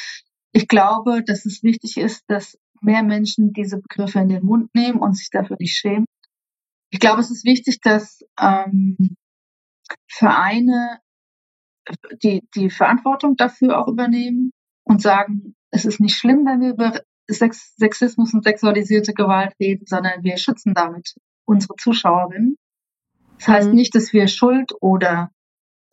[0.53, 5.01] Ich glaube, dass es wichtig ist, dass mehr Menschen diese Begriffe in den Mund nehmen
[5.01, 6.07] und sich dafür nicht schämen.
[6.91, 9.17] Ich glaube, es ist wichtig, dass ähm,
[10.09, 11.01] Vereine
[12.23, 14.53] die, die Verantwortung dafür auch übernehmen
[14.85, 19.87] und sagen, es ist nicht schlimm, wenn wir über Sex, Sexismus und sexualisierte Gewalt reden,
[19.87, 21.15] sondern wir schützen damit
[21.45, 22.57] unsere Zuschauerinnen.
[23.39, 23.75] Das heißt mhm.
[23.75, 25.31] nicht, dass wir schuld oder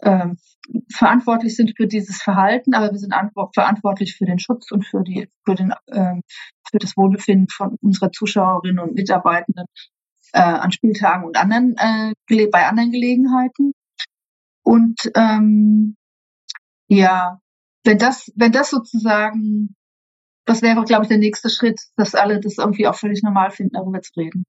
[0.01, 0.37] ähm,
[0.93, 3.13] verantwortlich sind für dieses Verhalten, aber wir sind
[3.53, 6.21] verantwortlich für den Schutz und für die für den ähm,
[6.69, 9.65] für das Wohlbefinden von unserer Zuschauerinnen und Mitarbeitenden
[10.33, 13.73] äh, an Spieltagen und anderen äh, bei anderen Gelegenheiten.
[14.63, 15.95] Und ähm,
[16.87, 17.39] ja,
[17.83, 19.75] wenn das wenn das sozusagen
[20.49, 23.73] das wäre, glaube ich, der nächste Schritt, dass alle das irgendwie auch völlig normal finden,
[23.73, 24.45] darüber zu reden.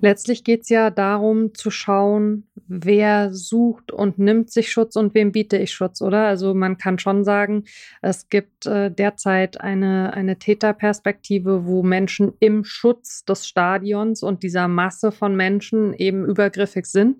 [0.00, 5.32] Letztlich geht es ja darum zu schauen, wer sucht und nimmt sich Schutz und wem
[5.32, 6.26] biete ich Schutz, oder?
[6.26, 7.64] Also man kann schon sagen,
[8.02, 14.68] es gibt äh, derzeit eine, eine Täterperspektive, wo Menschen im Schutz des Stadions und dieser
[14.68, 17.18] Masse von Menschen eben übergriffig sind.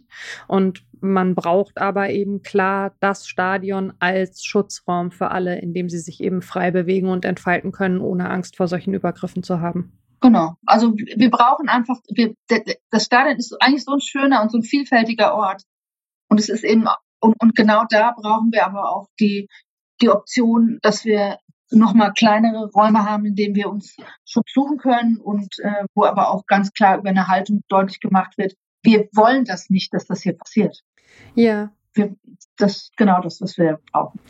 [0.49, 5.99] Und man braucht aber eben klar das Stadion als Schutzraum für alle, in dem sie
[5.99, 9.93] sich eben frei bewegen und entfalten können, ohne Angst vor solchen Übergriffen zu haben.
[10.26, 10.56] Genau.
[10.66, 12.34] Also wir brauchen einfach, wir,
[12.90, 15.62] das Stadion ist eigentlich so ein schöner und so ein vielfältiger Ort.
[16.28, 16.86] Und es ist eben,
[17.20, 19.48] und, und genau da brauchen wir aber auch die,
[20.00, 21.38] die Option, dass wir
[21.70, 26.30] nochmal kleinere Räume haben, in denen wir uns Schutz suchen können und äh, wo aber
[26.30, 30.22] auch ganz klar über eine Haltung deutlich gemacht wird, wir wollen das nicht, dass das
[30.22, 30.80] hier passiert.
[31.34, 32.16] Ja wir,
[32.57, 34.20] das genau das, was wir brauchen.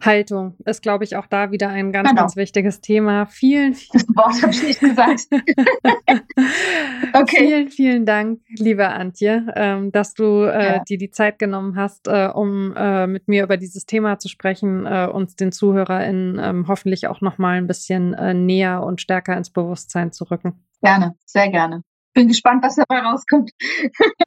[0.00, 2.22] Haltung ist, glaube ich, auch da wieder ein ganz, genau.
[2.22, 3.26] ganz wichtiges Thema.
[3.26, 5.26] Vielen, vielen Das Wort habe ich nicht gesagt.
[7.12, 7.36] okay.
[7.38, 10.84] Vielen, vielen Dank, liebe Antje, ähm, dass du äh, ja.
[10.84, 14.86] dir die Zeit genommen hast, äh, um äh, mit mir über dieses Thema zu sprechen,
[14.86, 19.36] äh, uns den ZuhörerInnen ähm, hoffentlich auch noch mal ein bisschen äh, näher und stärker
[19.36, 20.64] ins Bewusstsein zu rücken.
[20.82, 21.82] Gerne, sehr gerne
[22.16, 23.52] bin gespannt, was dabei rauskommt.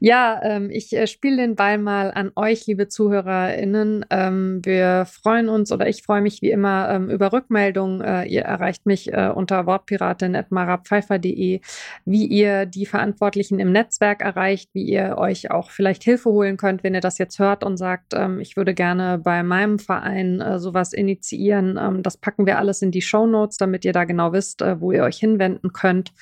[0.00, 4.04] ja, ähm, ich äh, spiele den Ball mal an euch, liebe ZuhörerInnen.
[4.10, 8.02] Ähm, wir freuen uns oder ich freue mich wie immer ähm, über Rückmeldungen.
[8.02, 11.60] Äh, ihr erreicht mich äh, unter wortpiratin.marapfeifer.de,
[12.04, 16.84] wie ihr die Verantwortlichen im Netzwerk erreicht, wie ihr euch auch vielleicht Hilfe holen könnt,
[16.84, 20.58] wenn ihr das jetzt hört und sagt, ähm, ich würde gerne bei meinem Verein äh,
[20.58, 21.78] sowas initiieren.
[21.80, 24.80] Ähm, das packen wir alles in die Show Notes, damit ihr da genau wisst, äh,
[24.80, 26.12] wo ihr euch hinwendet anwenden könnt.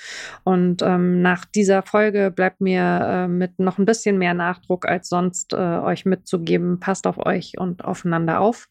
[0.45, 5.09] Und ähm, nach dieser Folge bleibt mir äh, mit noch ein bisschen mehr Nachdruck als
[5.09, 6.81] sonst äh, euch mitzugeben.
[6.81, 8.69] Passt auf euch und aufeinander auf.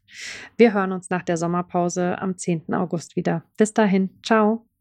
[0.58, 2.74] Wir hören uns nach der Sommerpause am 10.
[2.74, 3.44] August wieder.
[3.58, 4.73] Bis dahin, ciao.